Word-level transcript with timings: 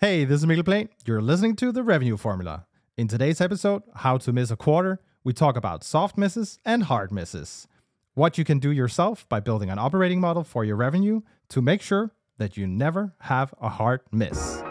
Hey, 0.00 0.24
this 0.24 0.40
is 0.40 0.46
Mikkel 0.46 0.62
Plaehn. 0.62 0.88
You're 1.06 1.20
listening 1.20 1.56
to 1.56 1.72
The 1.72 1.82
Revenue 1.82 2.16
Formula. 2.16 2.66
In 2.96 3.08
today's 3.08 3.40
episode, 3.40 3.82
How 3.96 4.16
to 4.18 4.32
Miss 4.32 4.52
a 4.52 4.56
Quarter, 4.56 5.00
we 5.24 5.32
talk 5.32 5.56
about 5.56 5.82
soft 5.82 6.16
misses 6.16 6.60
and 6.64 6.84
hard 6.84 7.10
misses. 7.10 7.66
What 8.14 8.38
you 8.38 8.44
can 8.44 8.60
do 8.60 8.70
yourself 8.70 9.28
by 9.28 9.40
building 9.40 9.70
an 9.70 9.78
operating 9.80 10.20
model 10.20 10.44
for 10.44 10.64
your 10.64 10.76
revenue 10.76 11.22
to 11.48 11.60
make 11.60 11.82
sure 11.82 12.12
that 12.36 12.56
you 12.56 12.64
never 12.64 13.16
have 13.22 13.52
a 13.60 13.68
hard 13.68 14.02
miss. 14.12 14.62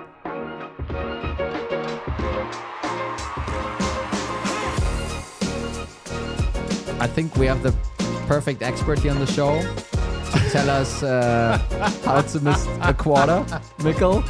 I 7.02 7.08
think 7.14 7.36
we 7.36 7.48
have 7.48 7.64
the 7.64 7.76
perfect 8.28 8.62
expert 8.62 9.00
here 9.00 9.12
on 9.12 9.20
the 9.20 9.28
show 9.28 9.60
to 9.60 10.50
tell 10.52 10.70
us 10.70 11.04
uh, 11.04 11.58
how 12.06 12.22
to 12.22 12.40
miss 12.40 12.66
a 12.82 12.94
quarter. 12.94 13.44
Mikkel, 13.80 14.24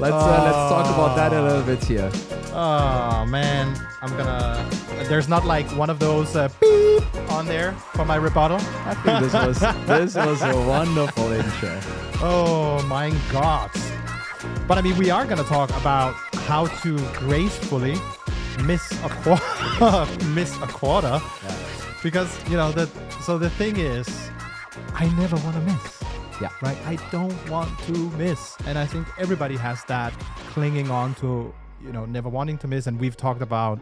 let's 0.00 0.14
uh, 0.14 0.42
let's 0.44 0.72
talk 0.72 0.86
about 0.86 1.16
that 1.16 1.32
a 1.32 1.42
little 1.42 1.62
bit 1.62 1.82
here. 1.84 2.10
Oh 2.52 3.26
man, 3.28 3.76
I'm 4.02 4.16
gonna. 4.16 4.68
There's 5.08 5.28
not 5.28 5.44
like 5.44 5.66
one 5.76 5.90
of 5.90 5.98
those 5.98 6.36
uh, 6.36 6.48
beep 6.60 7.30
on 7.30 7.46
there 7.46 7.72
for 7.94 8.04
my 8.04 8.16
rebuttal. 8.16 8.58
I 8.86 8.94
think 8.94 9.20
this 9.20 9.32
was 9.32 9.58
this 9.86 10.14
was 10.14 10.42
a 10.42 10.56
wonderful 10.66 11.30
intro. 11.32 11.78
Oh 12.20 12.84
my 12.88 13.10
god. 13.30 13.70
But 14.66 14.78
I 14.78 14.82
mean, 14.82 14.96
we 14.96 15.10
are 15.10 15.24
gonna 15.26 15.44
talk 15.44 15.70
about 15.70 16.14
how 16.48 16.66
to 16.82 16.98
gracefully 17.14 17.96
miss 18.64 18.90
a 19.04 19.08
quarter, 19.08 20.24
miss 20.28 20.54
a 20.56 20.66
quarter, 20.66 21.20
because 22.02 22.30
you 22.50 22.56
know 22.56 22.72
that. 22.72 22.88
So 23.22 23.38
the 23.38 23.50
thing 23.50 23.76
is, 23.76 24.08
I 24.94 25.08
never 25.16 25.36
want 25.36 25.54
to 25.56 25.62
miss. 25.62 26.07
Yeah. 26.40 26.50
Right. 26.62 26.78
I 26.86 26.96
don't 27.10 27.36
want 27.50 27.76
to 27.80 27.92
miss, 28.16 28.56
and 28.66 28.78
I 28.78 28.86
think 28.86 29.06
everybody 29.18 29.56
has 29.56 29.82
that 29.84 30.12
clinging 30.50 30.90
on 30.90 31.14
to 31.16 31.52
you 31.84 31.92
know 31.92 32.04
never 32.06 32.28
wanting 32.28 32.58
to 32.58 32.68
miss. 32.68 32.86
And 32.86 32.98
we've 33.00 33.16
talked 33.16 33.42
about 33.42 33.80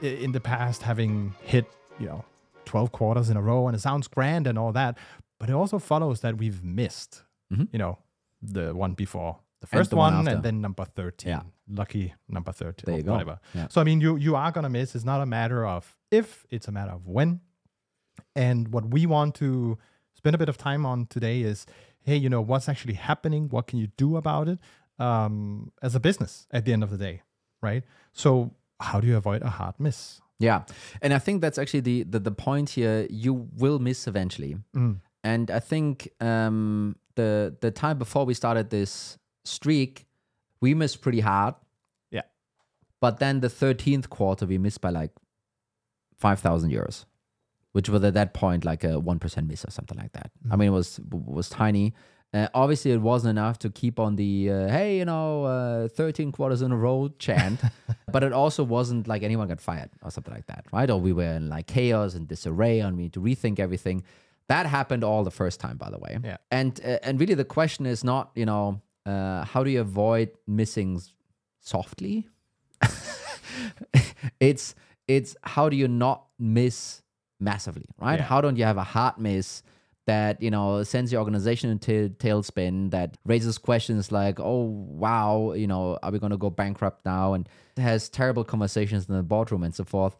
in 0.00 0.32
the 0.32 0.40
past 0.40 0.82
having 0.82 1.34
hit 1.42 1.66
you 1.98 2.06
know 2.06 2.24
12 2.64 2.92
quarters 2.92 3.28
in 3.30 3.36
a 3.36 3.42
row, 3.42 3.66
and 3.68 3.76
it 3.76 3.80
sounds 3.80 4.08
grand 4.08 4.46
and 4.46 4.58
all 4.58 4.72
that, 4.72 4.96
but 5.38 5.50
it 5.50 5.52
also 5.54 5.78
follows 5.78 6.20
that 6.20 6.38
we've 6.38 6.62
missed 6.64 7.24
you 7.50 7.78
know 7.78 7.98
the 8.40 8.74
one 8.74 8.94
before 8.94 9.38
the 9.60 9.66
Mm-hmm. 9.66 9.76
First 9.76 9.90
the 9.90 9.96
one 9.96 10.14
one, 10.16 10.26
and 10.28 10.42
then 10.42 10.60
number 10.62 10.84
13 10.86 11.28
Yeah. 11.30 11.42
lucky 11.68 12.14
number 12.28 12.50
13 12.50 12.84
There 12.86 12.96
you 12.96 13.02
go. 13.04 13.12
whatever 13.12 13.38
Yeah. 13.54 13.68
so 13.68 13.80
i 13.80 13.84
mean 13.84 14.00
you 14.00 14.16
you 14.16 14.34
are 14.34 14.50
gonna 14.50 14.70
miss 14.70 14.94
it's 14.96 15.04
not 15.04 15.20
a 15.20 15.26
matter 15.26 15.64
of 15.66 15.94
if 16.10 16.46
it's 16.50 16.66
a 16.66 16.72
matter 16.72 16.90
of 16.92 17.06
when 17.06 17.40
and 18.34 18.68
what 18.72 18.86
we 18.90 19.06
want 19.06 19.34
to 19.36 19.78
spend 20.14 20.34
a 20.34 20.38
bit 20.38 20.48
of 20.48 20.56
time 20.58 20.84
on 20.86 21.06
today 21.06 21.42
is 21.42 21.66
hey 22.04 22.16
you 22.16 22.28
know 22.28 22.40
what's 22.40 22.68
actually 22.68 22.94
happening? 22.94 23.48
What 23.48 23.66
can 23.66 23.78
you 23.78 23.88
do 23.96 24.16
about 24.16 24.48
it? 24.48 24.58
Um, 24.98 25.72
as 25.82 25.94
a 25.94 26.00
business 26.00 26.46
at 26.50 26.64
the 26.64 26.72
end 26.72 26.82
of 26.84 26.90
the 26.90 26.98
day 26.98 27.22
right? 27.62 27.84
So 28.12 28.52
how 28.80 29.00
do 29.00 29.06
you 29.06 29.16
avoid 29.16 29.42
a 29.42 29.48
hard 29.48 29.76
miss? 29.78 30.20
Yeah, 30.38 30.64
and 31.00 31.14
I 31.14 31.18
think 31.18 31.40
that's 31.40 31.56
actually 31.56 31.80
the 31.80 32.02
the, 32.02 32.18
the 32.18 32.32
point 32.32 32.70
here. 32.70 33.06
You 33.08 33.48
will 33.56 33.78
miss 33.78 34.06
eventually, 34.08 34.56
and 35.22 35.50
I 35.50 35.60
think 35.60 36.08
um, 36.20 36.96
the 37.14 37.56
the 37.60 37.70
time 37.70 37.96
before 37.98 38.26
we 38.26 38.34
started 38.34 38.70
this 38.70 39.18
streak, 39.44 40.06
we 40.60 40.74
missed 40.74 41.00
pretty 41.00 41.20
hard. 41.20 41.54
yeah. 42.10 42.22
But 43.00 43.18
then 43.18 43.40
the 43.40 43.48
13th 43.48 44.08
quarter, 44.08 44.46
we 44.46 44.58
missed 44.58 44.80
by 44.80 44.90
like 44.90 45.10
5,000 46.18 46.70
euros, 46.70 47.04
which 47.72 47.88
was 47.88 48.02
at 48.04 48.14
that 48.14 48.34
point 48.34 48.64
like 48.64 48.84
a 48.84 49.00
1% 49.00 49.46
miss 49.46 49.64
or 49.64 49.70
something 49.70 49.98
like 49.98 50.12
that. 50.12 50.30
I 50.50 50.56
mean, 50.56 50.68
it 50.68 50.72
was 50.72 51.00
was 51.10 51.48
tiny. 51.48 51.94
Uh, 52.34 52.48
obviously, 52.54 52.92
it 52.92 53.00
wasn't 53.00 53.30
enough 53.30 53.58
to 53.58 53.68
keep 53.68 54.00
on 54.00 54.16
the, 54.16 54.50
uh, 54.50 54.68
hey, 54.68 54.96
you 54.96 55.04
know, 55.04 55.44
uh, 55.44 55.88
13 55.88 56.32
quarters 56.32 56.62
in 56.62 56.72
a 56.72 56.76
row 56.76 57.10
chant, 57.18 57.60
but 58.10 58.22
it 58.22 58.32
also 58.32 58.64
wasn't 58.64 59.06
like 59.06 59.22
anyone 59.22 59.48
got 59.48 59.60
fired 59.60 59.90
or 60.02 60.10
something 60.10 60.32
like 60.32 60.46
that, 60.46 60.64
right? 60.72 60.88
Or 60.88 60.98
we 60.98 61.12
were 61.12 61.24
in 61.24 61.50
like 61.50 61.66
chaos 61.66 62.14
and 62.14 62.26
disarray 62.26 62.80
and 62.80 62.96
we 62.96 63.02
need 63.04 63.12
to 63.12 63.20
rethink 63.20 63.58
everything. 63.58 64.02
That 64.48 64.64
happened 64.64 65.04
all 65.04 65.24
the 65.24 65.30
first 65.30 65.60
time, 65.60 65.76
by 65.76 65.90
the 65.90 65.98
way. 65.98 66.18
Yeah. 66.24 66.38
And, 66.50 66.80
uh, 66.82 66.98
and 67.02 67.20
really, 67.20 67.34
the 67.34 67.44
question 67.44 67.84
is 67.84 68.02
not, 68.02 68.30
you 68.34 68.46
know, 68.46 68.80
uh, 69.04 69.44
how 69.44 69.62
do 69.62 69.70
you 69.70 69.82
avoid 69.82 70.30
missing 70.46 71.02
softly? 71.60 72.28
it's 74.40 74.74
it's 75.08 75.36
how 75.42 75.68
do 75.68 75.76
you 75.76 75.88
not 75.88 76.26
miss 76.38 77.01
massively, 77.42 77.86
right? 78.00 78.18
Yeah. 78.18 78.24
How 78.24 78.40
don't 78.40 78.56
you 78.56 78.64
have 78.64 78.78
a 78.78 78.84
hard 78.84 79.18
miss 79.18 79.62
that 80.06 80.42
you 80.42 80.50
know 80.50 80.82
sends 80.82 81.12
your 81.12 81.20
organization 81.20 81.70
into 81.70 82.08
tailspin 82.18 82.90
that 82.90 83.16
raises 83.24 83.58
questions 83.58 84.10
like, 84.10 84.40
oh 84.40 84.62
wow, 84.62 85.52
you 85.52 85.66
know, 85.66 85.98
are 86.02 86.10
we 86.10 86.18
going 86.18 86.30
to 86.30 86.38
go 86.38 86.50
bankrupt 86.50 87.04
now? 87.04 87.34
And 87.34 87.48
has 87.76 88.08
terrible 88.08 88.44
conversations 88.44 89.08
in 89.08 89.14
the 89.14 89.22
boardroom 89.22 89.62
and 89.62 89.74
so 89.74 89.84
forth. 89.84 90.16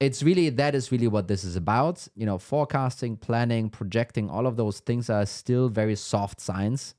It's 0.00 0.22
really 0.22 0.48
that 0.50 0.74
is 0.74 0.92
really 0.92 1.08
what 1.08 1.26
this 1.26 1.42
is 1.42 1.56
about. 1.56 2.06
You 2.14 2.26
know, 2.26 2.38
forecasting, 2.38 3.16
planning, 3.16 3.68
projecting, 3.70 4.30
all 4.30 4.46
of 4.46 4.56
those 4.56 4.80
things 4.80 5.10
are 5.10 5.26
still 5.26 5.68
very 5.68 5.96
soft 5.96 6.40
science 6.40 6.94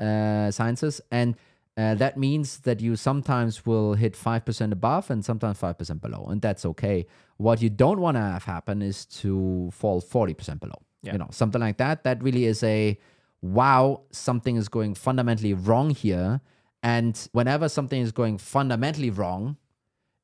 uh, 0.00 0.50
sciences, 0.50 1.00
and 1.10 1.36
uh, 1.76 1.94
that 1.96 2.16
means 2.16 2.58
that 2.60 2.80
you 2.80 2.94
sometimes 2.96 3.66
will 3.66 3.94
hit 3.94 4.14
five 4.16 4.44
percent 4.44 4.72
above 4.72 5.10
and 5.10 5.24
sometimes 5.24 5.58
five 5.58 5.76
percent 5.78 6.00
below, 6.00 6.26
and 6.30 6.40
that's 6.40 6.64
okay. 6.64 7.06
What 7.36 7.60
you 7.62 7.70
don't 7.70 8.00
want 8.00 8.16
to 8.16 8.20
have 8.20 8.44
happen 8.44 8.80
is 8.82 9.04
to 9.22 9.70
fall 9.72 10.00
forty 10.00 10.34
percent 10.34 10.60
below. 10.60 10.80
You 11.02 11.18
know, 11.18 11.28
something 11.32 11.60
like 11.60 11.76
that. 11.78 12.04
That 12.04 12.22
really 12.22 12.44
is 12.46 12.62
a 12.62 12.98
wow. 13.42 14.02
Something 14.10 14.56
is 14.56 14.68
going 14.68 14.94
fundamentally 14.94 15.52
wrong 15.52 15.90
here, 15.90 16.40
and 16.82 17.28
whenever 17.32 17.68
something 17.68 18.00
is 18.00 18.12
going 18.12 18.38
fundamentally 18.38 19.10
wrong, 19.10 19.56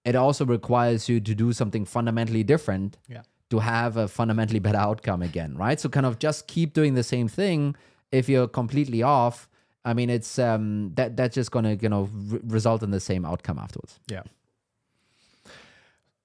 it 0.05 0.15
also 0.15 0.47
requires 0.47 1.09
you 1.09 1.21
to 1.21 1.35
do 1.35 1.53
something 1.53 1.85
fundamentally 1.85 2.43
different 2.45 2.97
Yeah. 3.09 3.23
to 3.51 3.59
have 3.59 3.97
a 3.99 4.09
fundamentally 4.09 4.59
better 4.61 4.79
outcome 4.79 5.21
again, 5.21 5.57
right? 5.57 5.79
So 5.79 5.89
kind 5.91 6.07
of 6.07 6.19
just 6.19 6.47
keep 6.47 6.73
doing 6.73 6.95
the 6.95 7.03
same 7.03 7.29
thing. 7.29 7.75
If 8.11 8.29
you're 8.29 8.49
completely 8.49 9.03
off, 9.03 9.49
I 9.85 9.95
mean, 9.95 10.11
it's 10.11 10.39
um 10.39 10.93
that 10.95 11.17
that's 11.17 11.35
just 11.35 11.51
gonna 11.51 11.77
you 11.81 11.89
know 11.89 12.09
re- 12.13 12.41
result 12.45 12.83
in 12.83 12.91
the 12.91 13.01
same 13.01 13.25
outcome 13.25 13.59
afterwards. 13.59 13.99
Yeah. 14.09 14.23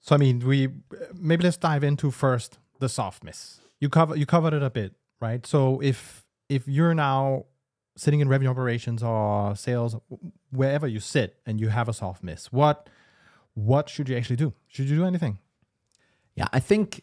So 0.01 0.15
I 0.15 0.17
mean, 0.17 0.39
we 0.45 0.69
maybe 1.13 1.43
let's 1.43 1.57
dive 1.57 1.83
into 1.83 2.11
first 2.11 2.59
the 2.79 2.89
soft 2.89 3.23
miss. 3.23 3.59
You 3.79 3.89
cover 3.89 4.15
you 4.15 4.25
covered 4.25 4.53
it 4.53 4.63
a 4.63 4.69
bit, 4.69 4.93
right? 5.19 5.45
So 5.45 5.79
if 5.81 6.25
if 6.49 6.67
you're 6.67 6.93
now 6.93 7.45
sitting 7.97 8.19
in 8.19 8.27
revenue 8.27 8.51
operations 8.51 9.01
or 9.01 9.55
sales, 9.55 9.95
wherever 10.51 10.87
you 10.87 10.99
sit, 10.99 11.37
and 11.45 11.59
you 11.59 11.69
have 11.69 11.87
a 11.87 11.93
soft 11.93 12.23
miss, 12.23 12.51
what 12.51 12.89
what 13.53 13.89
should 13.89 14.09
you 14.09 14.17
actually 14.17 14.35
do? 14.35 14.53
Should 14.67 14.89
you 14.89 14.97
do 14.97 15.05
anything? 15.05 15.39
Yeah, 16.35 16.47
I 16.51 16.59
think 16.59 17.01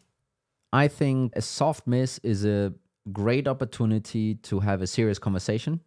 I 0.73 0.89
think 0.89 1.33
a 1.35 1.43
soft 1.43 1.87
miss 1.87 2.19
is 2.23 2.45
a 2.45 2.73
great 3.11 3.49
opportunity 3.49 4.37
to 4.37 4.61
have 4.61 4.83
a 4.83 4.87
serious 4.87 5.19
conversation. 5.19 5.81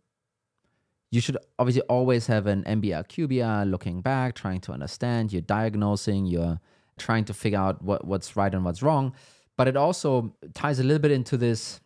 You 1.11 1.21
should 1.21 1.37
obviously 1.59 1.83
always 1.83 2.27
have 2.27 2.47
an 2.47 2.63
MBR 2.63 3.07
QBR 3.07 3.69
looking 3.69 4.01
back, 4.01 4.35
trying 4.35 4.59
to 4.61 4.71
understand, 4.73 5.31
you're 5.31 5.41
diagnosing, 5.41 6.25
you're 6.25 6.59
trying 6.97 7.25
to 7.25 7.33
figure 7.33 7.59
out 7.59 7.81
what, 7.81 8.05
what's 8.05 8.35
right 8.35 8.53
and 8.53 8.65
what's 8.65 8.81
wrong. 8.81 9.13
But 9.57 9.67
it 9.67 9.77
also 9.77 10.35
ties 10.53 10.79
a 10.79 10.83
little 10.83 10.99
bit 10.99 11.11
into 11.11 11.37
this 11.37 11.79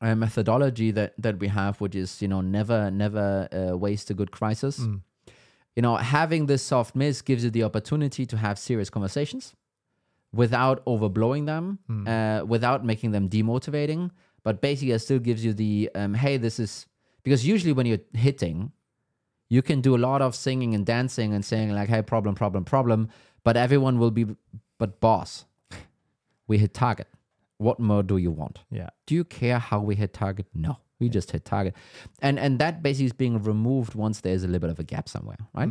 uh, 0.00 0.14
methodology 0.14 0.92
that 0.92 1.14
that 1.18 1.40
we 1.40 1.48
have, 1.48 1.80
which 1.80 1.96
is 1.96 2.22
you 2.22 2.28
know 2.28 2.40
never 2.40 2.90
never 2.90 3.48
uh, 3.52 3.76
waste 3.76 4.10
a 4.10 4.14
good 4.14 4.30
crisis. 4.30 4.78
You 5.74 5.82
know, 5.82 5.96
having 5.96 6.46
this 6.46 6.62
soft 6.62 6.94
miss 6.96 7.22
gives 7.22 7.42
you 7.44 7.50
the 7.50 7.62
opportunity 7.64 8.26
to 8.26 8.36
have 8.36 8.58
serious 8.58 8.90
conversations 8.90 9.54
without 10.32 10.84
overblowing 10.86 11.46
them, 11.46 11.78
uh, 12.06 12.44
without 12.44 12.84
making 12.84 13.12
them 13.12 13.28
demotivating. 13.28 14.10
But 14.44 14.60
basically, 14.60 14.92
it 14.92 15.00
still 15.00 15.18
gives 15.18 15.44
you 15.44 15.52
the 15.52 15.90
um, 15.94 16.14
hey, 16.14 16.36
this 16.36 16.58
is 16.60 16.86
because 17.28 17.46
usually 17.46 17.72
when 17.72 17.84
you're 17.84 17.98
hitting, 18.14 18.72
you 19.50 19.60
can 19.60 19.82
do 19.82 19.94
a 19.94 19.98
lot 19.98 20.22
of 20.22 20.34
singing 20.34 20.74
and 20.74 20.86
dancing 20.86 21.34
and 21.34 21.44
saying 21.44 21.72
like, 21.72 21.88
hey, 21.88 22.00
problem, 22.00 22.34
problem, 22.34 22.64
problem. 22.64 23.10
But 23.44 23.56
everyone 23.56 23.98
will 23.98 24.10
be, 24.10 24.26
but 24.78 24.98
boss, 25.00 25.44
we 26.46 26.56
hit 26.56 26.72
target. 26.72 27.06
What 27.58 27.78
more 27.78 28.02
do 28.02 28.16
you 28.16 28.30
want? 28.30 28.60
Yeah. 28.70 28.88
Do 29.06 29.14
you 29.14 29.24
care 29.24 29.58
how 29.58 29.80
we 29.80 29.94
hit 29.94 30.14
target? 30.14 30.46
No, 30.54 30.78
we 31.00 31.08
just 31.08 31.32
hit 31.32 31.44
target, 31.44 31.74
and 32.22 32.38
and 32.38 32.58
that 32.60 32.82
basically 32.82 33.06
is 33.06 33.12
being 33.12 33.42
removed 33.42 33.94
once 33.94 34.20
there's 34.20 34.44
a 34.44 34.46
little 34.46 34.60
bit 34.60 34.70
of 34.70 34.78
a 34.78 34.84
gap 34.84 35.08
somewhere, 35.08 35.38
right? 35.54 35.68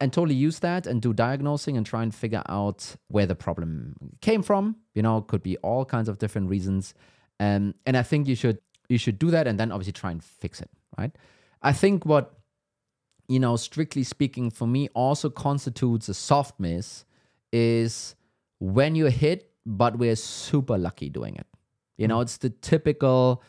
And 0.00 0.12
totally 0.12 0.36
use 0.36 0.60
that 0.60 0.86
and 0.86 1.02
do 1.02 1.12
diagnosing 1.12 1.76
and 1.76 1.84
try 1.84 2.02
and 2.02 2.14
figure 2.14 2.42
out 2.48 2.96
where 3.08 3.26
the 3.26 3.34
problem 3.34 3.96
came 4.20 4.42
from. 4.42 4.76
You 4.94 5.02
know, 5.02 5.20
could 5.22 5.42
be 5.42 5.56
all 5.58 5.84
kinds 5.84 6.08
of 6.08 6.18
different 6.18 6.48
reasons, 6.48 6.94
um, 7.40 7.74
and 7.86 7.96
I 7.96 8.02
think 8.04 8.28
you 8.28 8.36
should 8.36 8.58
you 8.88 8.98
should 8.98 9.18
do 9.18 9.30
that 9.30 9.46
and 9.46 9.58
then 9.58 9.72
obviously 9.72 9.92
try 9.92 10.10
and 10.10 10.22
fix 10.22 10.60
it, 10.60 10.70
right? 10.98 11.14
I 11.62 11.72
think 11.72 12.04
what 12.04 12.32
you 13.28 13.40
know, 13.40 13.56
strictly 13.56 14.04
speaking, 14.04 14.50
for 14.50 14.66
me, 14.66 14.88
also 14.94 15.28
constitutes 15.28 16.08
a 16.08 16.14
soft 16.14 16.60
miss 16.60 17.04
is 17.52 18.14
when 18.60 18.94
you 18.94 19.06
hit, 19.06 19.50
but 19.64 19.98
we're 19.98 20.16
super 20.16 20.78
lucky 20.78 21.08
doing 21.08 21.36
it. 21.36 21.46
You 21.96 22.06
know, 22.08 22.20
it's 22.20 22.36
the 22.36 22.50
typical 22.50 23.42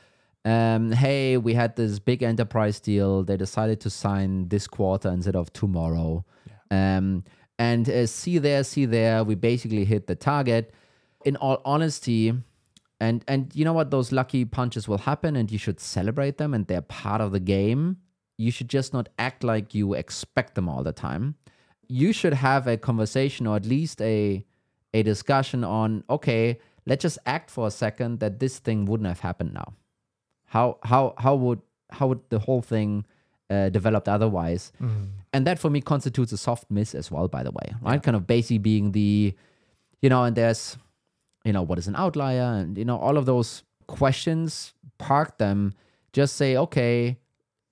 um, 0.46 0.94
hey, 0.94 1.36
we 1.36 1.54
had 1.54 1.76
this 1.76 2.00
big 2.00 2.24
enterprise 2.24 2.80
deal. 2.80 3.24
They 3.24 3.36
decided 3.36 3.82
to 3.82 3.90
sign 3.90 4.48
this 4.48 4.66
quarter 4.66 5.10
instead 5.10 5.36
of 5.36 5.52
tomorrow. 5.52 6.24
Um, 6.72 7.26
and 7.60 7.90
uh, 7.90 8.06
see 8.06 8.38
there, 8.38 8.64
see 8.64 8.86
there, 8.86 9.26
we 9.26 9.36
basically 9.36 9.84
hit 9.84 10.08
the 10.08 10.16
target. 10.16 10.74
In 11.26 11.36
all 11.36 11.62
honesty, 11.66 12.34
and 13.00 13.24
and 13.28 13.52
you 13.56 13.64
know 13.66 13.74
what, 13.74 13.92
those 13.92 14.12
lucky 14.12 14.46
punches 14.46 14.88
will 14.88 15.00
happen, 15.00 15.36
and 15.36 15.52
you 15.52 15.58
should 15.58 15.80
celebrate 15.80 16.38
them, 16.38 16.54
and 16.54 16.68
they're 16.68 16.82
part 16.82 17.22
of 17.22 17.32
the 17.32 17.40
game. 17.40 17.98
You 18.38 18.52
should 18.52 18.70
just 18.70 18.94
not 18.94 19.10
act 19.18 19.44
like 19.44 19.74
you 19.74 19.94
expect 19.94 20.56
them 20.56 20.70
all 20.70 20.84
the 20.84 20.92
time. 20.94 21.36
You 21.88 22.14
should 22.14 22.34
have 22.34 22.68
a 22.68 22.78
conversation 22.78 23.48
or 23.48 23.56
at 23.56 23.66
least 23.66 24.02
a 24.02 24.46
a 24.94 25.04
discussion 25.04 25.64
on 25.64 26.04
okay, 26.10 26.60
let's 26.86 27.02
just 27.02 27.20
act 27.26 27.50
for 27.50 27.68
a 27.68 27.72
second 27.72 28.20
that 28.20 28.40
this 28.40 28.60
thing 28.60 28.86
wouldn't 28.86 29.08
have 29.08 29.22
happened 29.22 29.54
now. 29.54 29.74
How 30.46 30.78
how 30.84 31.14
how 31.18 31.36
would 31.36 31.62
how 31.90 32.08
would 32.08 32.22
the 32.30 32.40
whole 32.40 32.62
thing 32.62 33.06
uh, 33.50 33.70
developed 33.70 34.08
otherwise? 34.10 34.72
And 35.34 35.46
that 35.48 35.60
for 35.60 35.70
me 35.70 35.82
constitutes 35.82 36.32
a 36.32 36.38
soft 36.38 36.70
miss 36.70 36.94
as 36.96 37.12
well, 37.12 37.28
by 37.28 37.44
the 37.44 37.52
way, 37.52 37.74
right? 37.82 38.02
Kind 38.02 38.16
of 38.16 38.26
basically 38.28 38.58
being 38.58 38.92
the, 38.92 39.34
you 40.02 40.10
know, 40.10 40.24
and 40.24 40.36
there's, 40.36 40.78
you 41.48 41.54
know, 41.54 41.62
what 41.62 41.80
is 41.80 41.88
an 41.88 41.96
outlier, 41.96 42.50
and 42.60 42.78
you 42.78 42.86
know, 42.86 42.98
all 42.98 43.18
of 43.18 43.26
those 43.26 43.64
questions. 43.88 44.74
Park 44.98 45.38
them. 45.38 45.74
Just 46.12 46.36
say, 46.36 46.58
okay, 46.58 47.18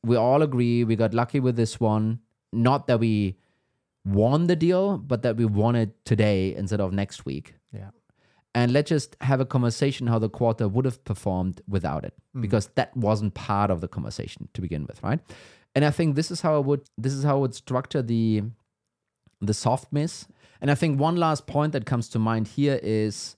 we 0.03 0.15
all 0.15 0.41
agree 0.41 0.83
we 0.83 0.95
got 0.95 1.13
lucky 1.13 1.39
with 1.39 1.55
this 1.55 1.79
one. 1.79 2.19
Not 2.53 2.87
that 2.87 2.99
we 2.99 3.35
won 4.05 4.47
the 4.47 4.55
deal, 4.55 4.97
but 4.97 5.23
that 5.23 5.35
we 5.35 5.45
won 5.45 5.75
it 5.75 5.89
today 6.05 6.55
instead 6.55 6.79
of 6.79 6.93
next 6.93 7.25
week 7.25 7.55
Yeah. 7.73 7.89
and 8.53 8.71
let's 8.71 8.89
just 8.89 9.17
have 9.21 9.39
a 9.39 9.45
conversation 9.45 10.07
how 10.07 10.19
the 10.19 10.29
quarter 10.29 10.67
would 10.67 10.85
have 10.85 11.03
performed 11.03 11.61
without 11.67 12.05
it 12.05 12.13
mm. 12.35 12.41
because 12.41 12.69
that 12.75 12.95
wasn't 12.95 13.33
part 13.33 13.71
of 13.71 13.81
the 13.81 13.87
conversation 13.87 14.47
to 14.53 14.61
begin 14.61 14.85
with 14.85 15.01
right 15.01 15.19
and 15.73 15.83
i 15.83 15.89
think 15.89 16.15
this 16.15 16.29
is 16.29 16.41
how 16.41 16.53
i 16.55 16.59
would 16.59 16.81
this 16.99 17.13
is 17.13 17.23
how 17.23 17.35
i 17.37 17.39
would 17.39 17.55
structure 17.55 18.03
the 18.03 18.43
the 19.41 19.55
soft 19.55 19.91
miss 19.91 20.27
and 20.61 20.69
i 20.69 20.75
think 20.75 20.99
one 20.99 21.15
last 21.15 21.47
point 21.47 21.73
that 21.73 21.85
comes 21.87 22.07
to 22.09 22.19
mind 22.19 22.47
here 22.49 22.79
is 22.83 23.35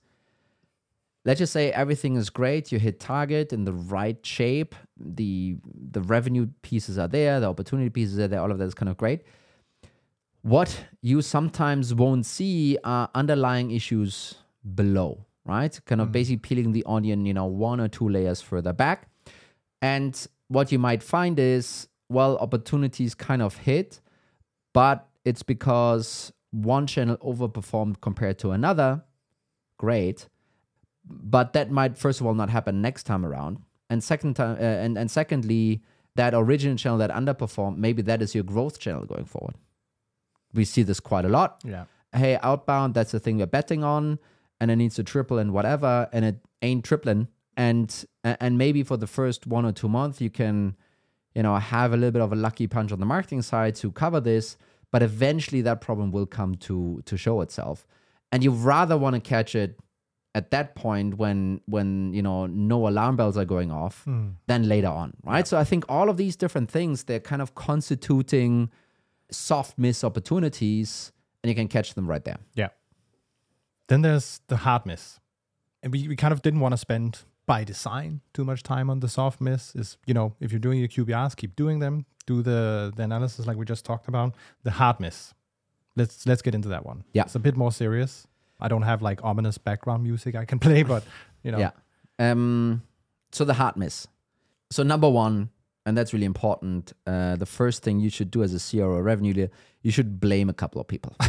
let's 1.24 1.38
just 1.38 1.52
say 1.52 1.70
everything 1.72 2.16
is 2.16 2.30
great 2.30 2.72
you 2.72 2.78
hit 2.78 3.00
target 3.00 3.52
in 3.52 3.64
the 3.64 3.72
right 3.72 4.24
shape 4.24 4.74
the 4.96 5.56
the 5.90 6.02
revenue 6.02 6.48
pieces 6.62 6.98
are 6.98 7.08
there 7.08 7.40
the 7.40 7.48
opportunity 7.48 7.90
pieces 7.90 8.18
are 8.18 8.28
there 8.28 8.40
all 8.40 8.50
of 8.50 8.58
that 8.58 8.64
is 8.64 8.74
kind 8.74 8.88
of 8.88 8.96
great 8.96 9.22
what 10.42 10.84
you 11.02 11.20
sometimes 11.22 11.94
won't 11.94 12.26
see 12.26 12.78
are 12.84 13.10
underlying 13.14 13.70
issues 13.70 14.34
below, 14.74 15.26
right? 15.44 15.78
Kind 15.84 16.00
of 16.00 16.08
mm. 16.08 16.12
basically 16.12 16.38
peeling 16.38 16.72
the 16.72 16.84
onion, 16.86 17.26
you 17.26 17.34
know, 17.34 17.46
one 17.46 17.80
or 17.80 17.88
two 17.88 18.08
layers 18.08 18.40
further 18.40 18.72
back. 18.72 19.08
And 19.82 20.26
what 20.48 20.72
you 20.72 20.78
might 20.78 21.02
find 21.02 21.38
is, 21.38 21.88
well, 22.08 22.38
opportunities 22.38 23.14
kind 23.14 23.42
of 23.42 23.56
hit, 23.56 24.00
but 24.72 25.06
it's 25.24 25.42
because 25.42 26.32
one 26.50 26.86
channel 26.86 27.16
overperformed 27.18 28.00
compared 28.00 28.38
to 28.40 28.52
another. 28.52 29.02
Great. 29.78 30.28
But 31.08 31.52
that 31.54 31.70
might, 31.70 31.96
first 31.96 32.20
of 32.20 32.26
all, 32.26 32.34
not 32.34 32.50
happen 32.50 32.82
next 32.82 33.04
time 33.04 33.24
around. 33.24 33.58
And 33.90 34.04
second 34.04 34.34
time, 34.34 34.56
uh, 34.56 34.62
and, 34.62 34.98
and 34.98 35.10
secondly, 35.10 35.82
that 36.16 36.34
original 36.34 36.76
channel 36.76 36.98
that 36.98 37.10
underperformed, 37.10 37.76
maybe 37.76 38.02
that 38.02 38.20
is 38.20 38.34
your 38.34 38.44
growth 38.44 38.78
channel 38.78 39.04
going 39.04 39.24
forward. 39.24 39.54
We 40.52 40.64
see 40.64 40.82
this 40.82 41.00
quite 41.00 41.24
a 41.24 41.28
lot 41.28 41.60
Yeah. 41.64 41.84
hey, 42.14 42.38
outbound, 42.42 42.94
that's 42.94 43.12
the 43.12 43.20
thing 43.20 43.38
we're 43.38 43.46
betting 43.46 43.84
on, 43.84 44.18
and 44.60 44.70
it 44.70 44.76
needs 44.76 44.96
to 44.96 45.04
triple 45.04 45.38
and 45.38 45.52
whatever, 45.52 46.08
and 46.12 46.24
it 46.24 46.36
ain't 46.62 46.84
tripling. 46.84 47.28
And 47.56 48.04
and 48.24 48.56
maybe 48.56 48.82
for 48.82 48.96
the 48.96 49.06
first 49.06 49.46
one 49.46 49.64
or 49.64 49.72
two 49.72 49.88
months, 49.88 50.20
you 50.20 50.30
can, 50.30 50.76
you 51.34 51.42
know, 51.42 51.56
have 51.56 51.92
a 51.92 51.96
little 51.96 52.12
bit 52.12 52.22
of 52.22 52.32
a 52.32 52.36
lucky 52.36 52.66
punch 52.66 52.92
on 52.92 53.00
the 53.00 53.06
marketing 53.06 53.42
side 53.42 53.74
to 53.76 53.90
cover 53.90 54.20
this, 54.20 54.56
but 54.92 55.02
eventually 55.02 55.62
that 55.62 55.80
problem 55.80 56.10
will 56.12 56.26
come 56.26 56.54
to 56.56 57.02
to 57.04 57.16
show 57.16 57.40
itself. 57.40 57.86
And 58.30 58.44
you 58.44 58.52
rather 58.52 58.96
want 58.96 59.14
to 59.14 59.20
catch 59.20 59.54
it 59.54 59.78
at 60.34 60.50
that 60.50 60.74
point 60.74 61.16
when 61.16 61.60
when 61.66 62.12
you 62.12 62.22
know 62.22 62.46
no 62.46 62.86
alarm 62.86 63.16
bells 63.16 63.36
are 63.36 63.44
going 63.44 63.70
off 63.70 64.04
hmm. 64.04 64.28
than 64.46 64.68
later 64.68 64.88
on 64.88 65.12
right 65.24 65.48
so 65.48 65.56
i 65.58 65.64
think 65.64 65.84
all 65.88 66.10
of 66.10 66.16
these 66.16 66.36
different 66.36 66.70
things 66.70 67.04
they're 67.04 67.18
kind 67.18 67.42
of 67.42 67.54
constituting 67.54 68.70
soft 69.30 69.78
miss 69.78 70.04
opportunities 70.04 71.12
and 71.42 71.48
you 71.48 71.54
can 71.54 71.68
catch 71.68 71.94
them 71.94 72.06
right 72.06 72.24
there 72.24 72.38
Yeah. 72.54 72.68
Then 73.88 74.02
there's 74.02 74.40
the 74.48 74.58
hard 74.58 74.86
miss. 74.86 75.18
And 75.82 75.92
we, 75.92 76.08
we 76.08 76.16
kind 76.16 76.32
of 76.32 76.42
didn't 76.42 76.60
want 76.60 76.72
to 76.72 76.76
spend 76.76 77.20
by 77.46 77.64
design 77.64 78.20
too 78.34 78.44
much 78.44 78.62
time 78.62 78.90
on 78.90 79.00
the 79.00 79.08
soft 79.08 79.40
miss. 79.40 79.74
Is 79.74 79.96
you 80.06 80.14
know, 80.14 80.34
if 80.40 80.52
you're 80.52 80.58
doing 80.60 80.78
your 80.78 80.88
QBRs, 80.88 81.34
keep 81.36 81.56
doing 81.56 81.78
them. 81.78 82.04
Do 82.26 82.42
the 82.42 82.92
the 82.94 83.02
analysis 83.02 83.46
like 83.46 83.56
we 83.56 83.64
just 83.64 83.84
talked 83.84 84.06
about. 84.06 84.34
The 84.62 84.72
hard 84.72 85.00
miss. 85.00 85.32
Let's 85.96 86.26
let's 86.26 86.42
get 86.42 86.54
into 86.54 86.68
that 86.68 86.84
one. 86.84 87.04
Yeah. 87.14 87.22
It's 87.22 87.34
a 87.34 87.38
bit 87.38 87.56
more 87.56 87.72
serious. 87.72 88.26
I 88.60 88.68
don't 88.68 88.82
have 88.82 89.02
like 89.02 89.22
ominous 89.24 89.58
background 89.58 90.02
music 90.02 90.34
I 90.34 90.44
can 90.44 90.58
play, 90.66 90.82
but 90.82 91.04
you 91.42 91.52
know. 91.52 91.58
Yeah. 91.58 91.70
Um, 92.18 92.82
so 93.32 93.44
the 93.44 93.54
hard 93.54 93.76
miss. 93.76 94.06
So 94.70 94.82
number 94.82 95.08
one, 95.08 95.50
and 95.86 95.96
that's 95.96 96.12
really 96.12 96.26
important. 96.26 96.92
Uh, 97.06 97.36
the 97.36 97.46
first 97.46 97.82
thing 97.82 98.00
you 98.00 98.10
should 98.10 98.30
do 98.30 98.42
as 98.42 98.52
a 98.52 98.58
CRO 98.60 98.90
or 98.90 99.02
revenue 99.02 99.32
leader, 99.32 99.50
you 99.82 99.90
should 99.90 100.20
blame 100.20 100.48
a 100.50 100.54
couple 100.54 100.80
of 100.80 100.88
people. 100.88 101.16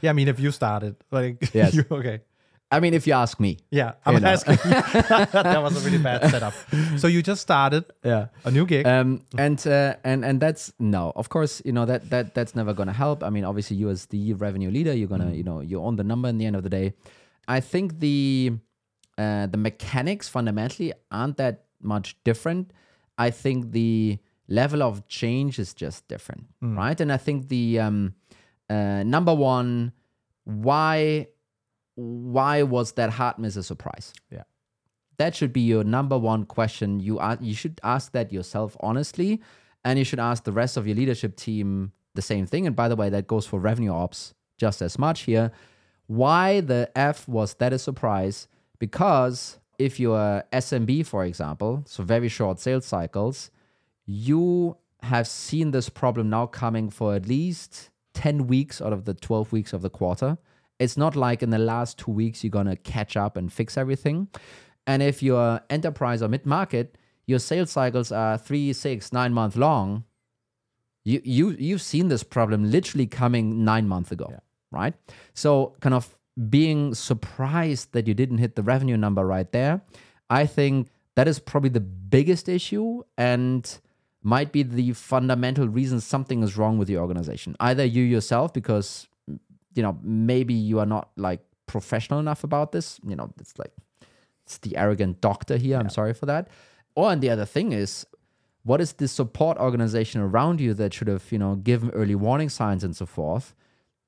Yeah, 0.00 0.10
I 0.10 0.12
mean 0.12 0.28
if 0.28 0.38
you 0.38 0.52
started, 0.52 0.94
like 1.10 1.50
Yes. 1.54 1.74
you, 1.74 1.84
okay. 1.90 2.20
I 2.72 2.78
mean, 2.80 2.94
if 2.94 3.06
you 3.06 3.12
ask 3.14 3.40
me. 3.40 3.58
Yeah, 3.70 3.92
I'm 4.06 4.14
You 4.14 4.20
know. 4.20 4.28
asking. 4.34 4.56
that 4.64 5.60
was 5.62 5.76
a 5.76 5.80
really 5.90 6.02
bad 6.02 6.30
setup. 6.30 6.54
So 6.98 7.06
you 7.08 7.20
just 7.22 7.42
started 7.42 7.84
Yeah. 8.04 8.26
a 8.44 8.50
new 8.50 8.64
gig. 8.66 8.86
Um, 8.86 9.22
and 9.36 9.58
uh, 9.66 9.96
and 10.04 10.24
and 10.24 10.40
that's 10.40 10.72
no, 10.78 11.12
of 11.16 11.28
course, 11.28 11.60
you 11.64 11.72
know 11.72 11.84
that 11.86 12.10
that 12.10 12.34
that's 12.34 12.54
never 12.54 12.72
gonna 12.72 12.92
help. 12.92 13.22
I 13.24 13.30
mean, 13.30 13.44
obviously, 13.44 13.76
you 13.76 13.90
as 13.90 14.06
the 14.06 14.34
revenue 14.34 14.70
leader, 14.70 14.92
you're 14.94 15.08
gonna, 15.08 15.32
you 15.32 15.42
know, 15.42 15.60
you 15.60 15.82
own 15.82 15.96
the 15.96 16.04
number 16.04 16.28
in 16.28 16.38
the 16.38 16.46
end 16.46 16.56
of 16.56 16.62
the 16.62 16.70
day. 16.70 16.92
I 17.48 17.60
think 17.60 17.98
the 18.00 18.52
uh, 19.18 19.46
the 19.46 19.58
mechanics 19.58 20.28
fundamentally 20.28 20.92
aren't 21.10 21.36
that 21.38 21.64
much 21.82 22.16
different. 22.24 22.72
I 23.18 23.30
think 23.30 23.72
the 23.72 24.18
level 24.48 24.82
of 24.82 25.06
change 25.08 25.58
is 25.58 25.74
just 25.74 26.06
different, 26.08 26.46
right? 26.62 27.00
And 27.00 27.12
I 27.12 27.16
think 27.18 27.48
the 27.48 27.80
um, 27.80 28.14
uh, 28.68 29.02
number 29.04 29.34
one, 29.34 29.92
why 30.44 31.28
why 31.94 32.62
was 32.62 32.92
that 32.92 33.10
hard 33.10 33.38
miss 33.38 33.56
a 33.56 33.62
surprise? 33.62 34.12
yeah. 34.30 34.42
that 35.18 35.34
should 35.34 35.52
be 35.52 35.60
your 35.60 35.84
number 35.84 36.18
one 36.18 36.44
question. 36.44 37.00
You 37.00 37.18
are, 37.18 37.38
you 37.40 37.54
should 37.54 37.80
ask 37.82 38.12
that 38.12 38.32
yourself 38.32 38.76
honestly, 38.80 39.40
and 39.84 39.98
you 39.98 40.04
should 40.04 40.20
ask 40.20 40.44
the 40.44 40.52
rest 40.52 40.76
of 40.76 40.86
your 40.86 40.96
leadership 40.96 41.36
team 41.36 41.92
the 42.14 42.22
same 42.22 42.46
thing. 42.46 42.66
And 42.66 42.74
by 42.74 42.88
the 42.88 42.96
way, 42.96 43.08
that 43.10 43.26
goes 43.26 43.46
for 43.46 43.60
revenue 43.60 43.92
ops 43.92 44.34
just 44.58 44.82
as 44.82 44.98
much 44.98 45.22
here. 45.22 45.52
Why 46.06 46.60
the 46.60 46.90
F 46.96 47.28
was 47.28 47.54
that 47.54 47.72
a 47.72 47.78
surprise? 47.78 48.48
Because 48.78 49.58
if 49.78 49.98
you're 50.00 50.44
SMB, 50.52 51.06
for 51.06 51.24
example, 51.24 51.82
so 51.86 52.02
very 52.02 52.28
short 52.28 52.58
sales 52.58 52.84
cycles, 52.84 53.50
you 54.06 54.76
have 55.02 55.26
seen 55.26 55.70
this 55.70 55.88
problem 55.88 56.28
now 56.28 56.46
coming 56.46 56.90
for 56.90 57.14
at 57.14 57.26
least 57.26 57.90
10 58.14 58.46
weeks 58.46 58.82
out 58.82 58.92
of 58.92 59.04
the 59.04 59.14
12 59.14 59.52
weeks 59.52 59.72
of 59.72 59.82
the 59.82 59.90
quarter. 59.90 60.36
It's 60.80 60.96
not 60.96 61.14
like 61.14 61.42
in 61.42 61.50
the 61.50 61.58
last 61.58 61.98
two 61.98 62.10
weeks 62.10 62.42
you're 62.42 62.50
going 62.50 62.66
to 62.66 62.74
catch 62.74 63.16
up 63.16 63.36
and 63.36 63.52
fix 63.52 63.76
everything. 63.76 64.28
And 64.86 65.02
if 65.02 65.22
you're 65.22 65.60
enterprise 65.68 66.22
or 66.22 66.28
mid 66.28 66.46
market, 66.46 66.96
your 67.26 67.38
sales 67.38 67.70
cycles 67.70 68.10
are 68.10 68.38
three, 68.38 68.72
six, 68.72 69.12
nine 69.12 69.32
months 69.32 69.56
long. 69.56 70.04
You, 71.04 71.20
you, 71.22 71.50
you've 71.50 71.82
seen 71.82 72.08
this 72.08 72.22
problem 72.24 72.70
literally 72.70 73.06
coming 73.06 73.64
nine 73.64 73.86
months 73.86 74.10
ago, 74.10 74.40
right? 74.72 74.94
So, 75.34 75.76
kind 75.80 75.94
of 75.94 76.18
being 76.48 76.94
surprised 76.94 77.92
that 77.92 78.06
you 78.06 78.14
didn't 78.14 78.38
hit 78.38 78.56
the 78.56 78.62
revenue 78.62 78.96
number 78.96 79.24
right 79.24 79.50
there, 79.52 79.82
I 80.28 80.46
think 80.46 80.88
that 81.14 81.28
is 81.28 81.38
probably 81.38 81.70
the 81.70 81.80
biggest 81.80 82.48
issue 82.48 83.02
and 83.18 83.78
might 84.22 84.52
be 84.52 84.62
the 84.62 84.92
fundamental 84.92 85.68
reason 85.68 86.00
something 86.00 86.42
is 86.42 86.56
wrong 86.56 86.78
with 86.78 86.88
your 86.88 87.02
organization. 87.02 87.56
Either 87.60 87.84
you 87.84 88.02
yourself, 88.02 88.52
because 88.52 89.08
you 89.74 89.82
know 89.82 89.98
maybe 90.02 90.54
you 90.54 90.78
are 90.78 90.86
not 90.86 91.10
like 91.16 91.40
professional 91.66 92.18
enough 92.18 92.44
about 92.44 92.72
this. 92.72 93.00
You 93.06 93.16
know, 93.16 93.32
it's 93.40 93.58
like 93.58 93.72
it's 94.44 94.58
the 94.58 94.76
arrogant 94.76 95.20
doctor 95.20 95.56
here. 95.56 95.78
I'm 95.78 95.90
sorry 95.90 96.14
for 96.14 96.26
that. 96.26 96.48
Or 96.94 97.12
and 97.12 97.22
the 97.22 97.30
other 97.30 97.46
thing 97.46 97.72
is, 97.72 98.04
what 98.64 98.80
is 98.80 98.94
the 98.94 99.08
support 99.08 99.56
organization 99.58 100.20
around 100.20 100.60
you 100.60 100.74
that 100.74 100.92
should 100.92 101.08
have 101.08 101.24
you 101.30 101.38
know 101.38 101.54
given 101.54 101.90
early 101.90 102.14
warning 102.14 102.48
signs 102.48 102.84
and 102.84 102.96
so 102.96 103.06
forth? 103.06 103.54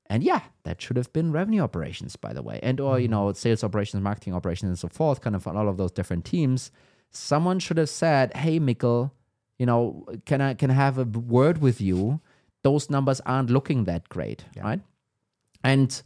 And 0.06 0.22
yeah, 0.22 0.42
that 0.64 0.82
should 0.82 0.96
have 0.96 1.12
been 1.12 1.32
revenue 1.32 1.62
operations, 1.62 2.16
by 2.16 2.32
the 2.32 2.42
way, 2.42 2.58
and 2.62 2.80
or 2.80 2.98
you 2.98 3.06
mm-hmm. 3.06 3.12
know 3.12 3.32
sales 3.32 3.64
operations, 3.64 4.02
marketing 4.02 4.34
operations, 4.34 4.68
and 4.68 4.78
so 4.78 4.88
forth. 4.88 5.20
Kind 5.20 5.36
of 5.36 5.46
on 5.46 5.56
all 5.56 5.68
of 5.68 5.76
those 5.76 5.92
different 5.92 6.24
teams. 6.24 6.70
Someone 7.10 7.58
should 7.60 7.78
have 7.78 7.88
said, 7.88 8.36
"Hey, 8.36 8.58
Mikkel, 8.58 9.12
you 9.58 9.66
know, 9.66 10.06
can 10.26 10.40
I 10.40 10.54
can 10.54 10.70
I 10.70 10.74
have 10.74 10.98
a 10.98 11.04
word 11.04 11.58
with 11.58 11.80
you? 11.80 12.20
Those 12.62 12.90
numbers 12.90 13.20
aren't 13.20 13.50
looking 13.50 13.84
that 13.84 14.08
great, 14.08 14.44
right?" 14.62 14.80
And 15.64 16.02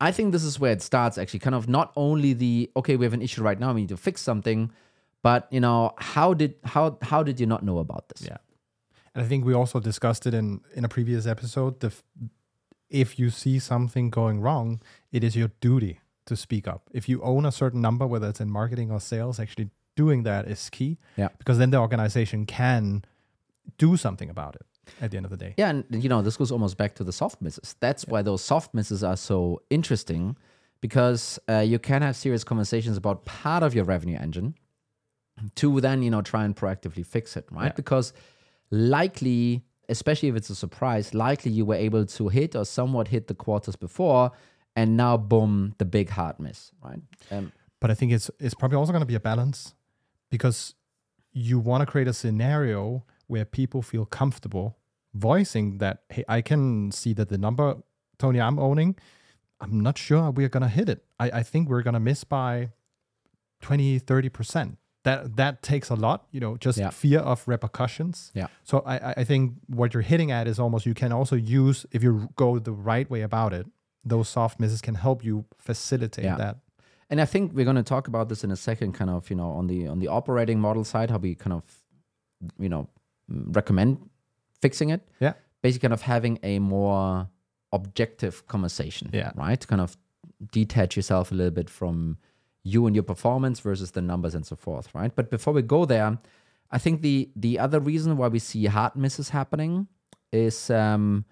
I 0.00 0.12
think 0.12 0.32
this 0.32 0.44
is 0.44 0.58
where 0.58 0.72
it 0.72 0.82
starts 0.82 1.18
actually. 1.18 1.40
Kind 1.40 1.54
of 1.54 1.68
not 1.68 1.92
only 1.96 2.32
the 2.32 2.70
okay, 2.76 2.96
we 2.96 3.04
have 3.04 3.14
an 3.14 3.22
issue 3.22 3.42
right 3.42 3.58
now, 3.58 3.72
we 3.72 3.82
need 3.82 3.88
to 3.90 3.96
fix 3.96 4.20
something, 4.20 4.70
but 5.22 5.48
you 5.50 5.60
know, 5.60 5.94
how 5.98 6.34
did 6.34 6.54
how 6.64 6.98
how 7.02 7.22
did 7.22 7.38
you 7.38 7.46
not 7.46 7.62
know 7.62 7.78
about 7.78 8.08
this? 8.08 8.26
Yeah. 8.26 8.38
And 9.14 9.24
I 9.24 9.28
think 9.28 9.44
we 9.44 9.54
also 9.54 9.78
discussed 9.80 10.26
it 10.26 10.34
in 10.34 10.60
in 10.74 10.84
a 10.84 10.88
previous 10.88 11.26
episode. 11.26 11.80
The 11.80 11.92
if 12.90 13.18
you 13.18 13.30
see 13.30 13.58
something 13.58 14.10
going 14.10 14.40
wrong, 14.40 14.82
it 15.12 15.24
is 15.24 15.34
your 15.34 15.50
duty 15.60 16.00
to 16.26 16.36
speak 16.36 16.68
up. 16.68 16.90
If 16.92 17.08
you 17.08 17.22
own 17.22 17.46
a 17.46 17.52
certain 17.52 17.80
number, 17.80 18.06
whether 18.06 18.28
it's 18.28 18.40
in 18.40 18.50
marketing 18.50 18.90
or 18.90 19.00
sales, 19.00 19.40
actually 19.40 19.70
doing 19.96 20.24
that 20.24 20.48
is 20.48 20.68
key. 20.70 20.98
Yeah. 21.16 21.28
Because 21.38 21.58
then 21.58 21.70
the 21.70 21.78
organization 21.78 22.44
can 22.46 23.04
do 23.78 23.96
something 23.96 24.28
about 24.28 24.56
it 24.56 24.66
at 25.00 25.10
the 25.10 25.16
end 25.16 25.26
of 25.26 25.30
the 25.30 25.36
day. 25.36 25.54
Yeah, 25.56 25.70
and 25.70 25.84
you 25.90 26.08
know, 26.08 26.22
this 26.22 26.36
goes 26.36 26.50
almost 26.50 26.76
back 26.76 26.94
to 26.96 27.04
the 27.04 27.12
soft 27.12 27.40
misses. 27.40 27.76
That's 27.80 28.06
why 28.06 28.22
those 28.22 28.42
soft 28.42 28.74
misses 28.74 29.02
are 29.04 29.16
so 29.16 29.62
interesting 29.70 30.36
because 30.80 31.38
uh, 31.48 31.58
you 31.58 31.78
can 31.78 32.02
have 32.02 32.16
serious 32.16 32.44
conversations 32.44 32.96
about 32.96 33.24
part 33.24 33.62
of 33.62 33.74
your 33.74 33.84
revenue 33.84 34.18
engine 34.18 34.54
to 35.54 35.80
then, 35.80 36.02
you 36.02 36.10
know, 36.10 36.22
try 36.22 36.44
and 36.44 36.54
proactively 36.56 37.06
fix 37.06 37.36
it, 37.36 37.46
right? 37.50 37.66
Yeah. 37.66 37.72
Because 37.72 38.12
likely, 38.70 39.62
especially 39.88 40.28
if 40.28 40.36
it's 40.36 40.50
a 40.50 40.54
surprise, 40.54 41.14
likely 41.14 41.52
you 41.52 41.64
were 41.64 41.76
able 41.76 42.04
to 42.04 42.28
hit 42.28 42.56
or 42.56 42.64
somewhat 42.64 43.08
hit 43.08 43.28
the 43.28 43.34
quarters 43.34 43.76
before 43.76 44.32
and 44.74 44.96
now 44.96 45.16
boom, 45.16 45.74
the 45.78 45.84
big 45.84 46.10
hard 46.10 46.38
miss, 46.40 46.72
right? 46.82 47.00
Um, 47.30 47.52
But 47.80 47.90
I 47.90 47.94
think 47.94 48.12
it's 48.12 48.30
it's 48.38 48.54
probably 48.54 48.76
also 48.76 48.92
going 48.92 49.02
to 49.02 49.06
be 49.06 49.14
a 49.14 49.20
balance 49.20 49.74
because 50.30 50.74
you 51.32 51.58
want 51.58 51.82
to 51.82 51.86
create 51.86 52.08
a 52.08 52.12
scenario 52.12 53.04
where 53.32 53.44
people 53.60 53.80
feel 53.92 54.04
comfortable 54.20 54.66
voicing 55.28 55.78
that 55.78 55.96
hey, 56.14 56.24
I 56.28 56.40
can 56.50 56.90
see 57.00 57.12
that 57.18 57.28
the 57.28 57.38
number 57.46 57.66
Tony 58.18 58.40
I'm 58.40 58.58
owning, 58.68 58.90
I'm 59.62 59.80
not 59.88 59.96
sure 60.06 60.30
we're 60.30 60.48
going 60.56 60.62
to 60.70 60.74
hit 60.80 60.88
it. 60.94 61.00
I, 61.24 61.26
I 61.40 61.42
think 61.50 61.68
we're 61.68 61.82
going 61.88 61.94
to 62.00 62.00
miss 62.10 62.24
by 62.24 62.70
20, 63.62 64.00
30%. 64.00 64.76
That 65.04 65.34
that 65.36 65.62
takes 65.62 65.90
a 65.90 65.96
lot, 65.96 66.26
you 66.30 66.38
know, 66.44 66.56
just 66.66 66.78
Yeah. 66.78 66.90
fear 66.90 67.18
of 67.32 67.42
repercussions. 67.48 68.30
Yeah. 68.34 68.46
So 68.62 68.74
I, 68.86 68.96
I- 69.20 69.24
think 69.24 69.54
what 69.66 69.92
you're 69.94 70.08
hitting 70.12 70.30
at 70.30 70.46
is 70.46 70.58
almost 70.60 70.86
you 70.86 70.94
can 70.94 71.12
also 71.12 71.34
use 71.36 71.86
if 71.90 72.00
you 72.04 72.28
go 72.36 72.58
the 72.60 72.70
right 72.72 73.08
way 73.10 73.22
about 73.22 73.52
it, 73.52 73.66
those 74.04 74.28
soft 74.28 74.60
misses 74.60 74.80
can 74.80 74.94
help 74.94 75.24
you 75.24 75.44
facilitate 75.58 76.24
Yeah. 76.24 76.36
that. 76.44 76.56
and 77.10 77.20
I 77.20 77.26
think 77.32 77.52
we're 77.54 77.64
going 77.70 77.82
to 77.84 77.90
talk 77.94 78.08
about 78.08 78.28
this 78.28 78.44
in 78.44 78.50
a 78.52 78.56
second, 78.56 78.92
kind 79.00 79.10
of, 79.10 79.28
you 79.30 79.36
know, 79.36 79.50
on 79.60 79.66
the 79.66 79.88
on 79.92 79.98
the 79.98 80.08
operating 80.18 80.58
model 80.60 80.84
side, 80.84 81.10
how 81.10 81.18
we 81.18 81.34
kind 81.34 81.52
of, 81.58 81.62
you 82.64 82.68
know, 82.72 82.88
recommend 83.28 83.98
fixing 84.60 84.90
it. 84.90 85.02
Yeah. 85.20 85.34
Basically, 85.62 85.88
kind 85.88 85.94
of 85.94 86.02
having 86.02 86.38
a 86.42 86.58
more 86.58 87.28
objective 87.72 88.46
conversation. 88.46 89.10
Yeah. 89.12 89.32
Right. 89.34 89.66
Kind 89.66 89.80
of 89.80 89.96
detach 90.50 90.96
yourself 90.96 91.30
a 91.32 91.34
little 91.34 91.52
bit 91.52 91.70
from 91.70 92.18
you 92.64 92.86
and 92.86 92.94
your 92.94 93.02
performance 93.02 93.60
versus 93.60 93.92
the 93.92 94.02
numbers 94.02 94.34
and 94.34 94.46
so 94.46 94.56
forth. 94.56 94.94
Right. 94.94 95.14
But 95.14 95.30
before 95.30 95.52
we 95.52 95.62
go 95.62 95.84
there, 95.84 96.18
I 96.70 96.78
think 96.78 97.02
the 97.02 97.30
the 97.36 97.58
other 97.58 97.80
reason 97.80 98.16
why 98.16 98.28
we 98.28 98.38
see 98.38 98.66
hard 98.66 98.96
misses 98.96 99.28
happening 99.28 99.88
is 100.32 100.70
um, 100.70 101.24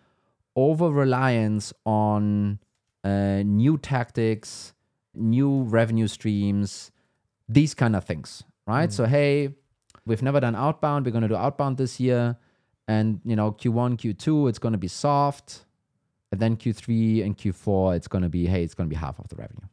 over 0.54 0.90
reliance 0.90 1.72
on 1.86 2.58
uh, 3.02 3.42
new 3.44 3.78
tactics, 3.78 4.74
new 5.14 5.62
revenue 5.62 6.06
streams, 6.06 6.90
these 7.48 7.74
kind 7.74 7.96
of 7.96 8.04
things, 8.04 8.44
right? 8.66 8.92
So 8.92 9.06
hey, 9.06 9.54
we've 10.10 10.22
never 10.22 10.40
done 10.40 10.54
outbound. 10.54 11.06
We're 11.06 11.12
going 11.12 11.22
to 11.22 11.28
do 11.28 11.36
outbound 11.36 11.78
this 11.78 11.98
year, 11.98 12.36
and 12.86 13.20
you 13.24 13.36
know 13.36 13.52
Q1, 13.52 13.96
Q2, 13.96 14.48
it's 14.50 14.58
going 14.58 14.72
to 14.72 14.78
be 14.78 14.88
soft, 14.88 15.64
and 16.30 16.40
then 16.40 16.56
Q3 16.56 17.24
and 17.24 17.38
Q4, 17.38 17.96
it's 17.96 18.08
going 18.08 18.22
to 18.22 18.28
be 18.28 18.46
hey, 18.46 18.62
it's 18.62 18.74
going 18.74 18.88
to 18.88 18.94
be 18.94 19.00
half 19.00 19.18
of 19.18 19.28
the 19.28 19.36
revenue. 19.36 19.66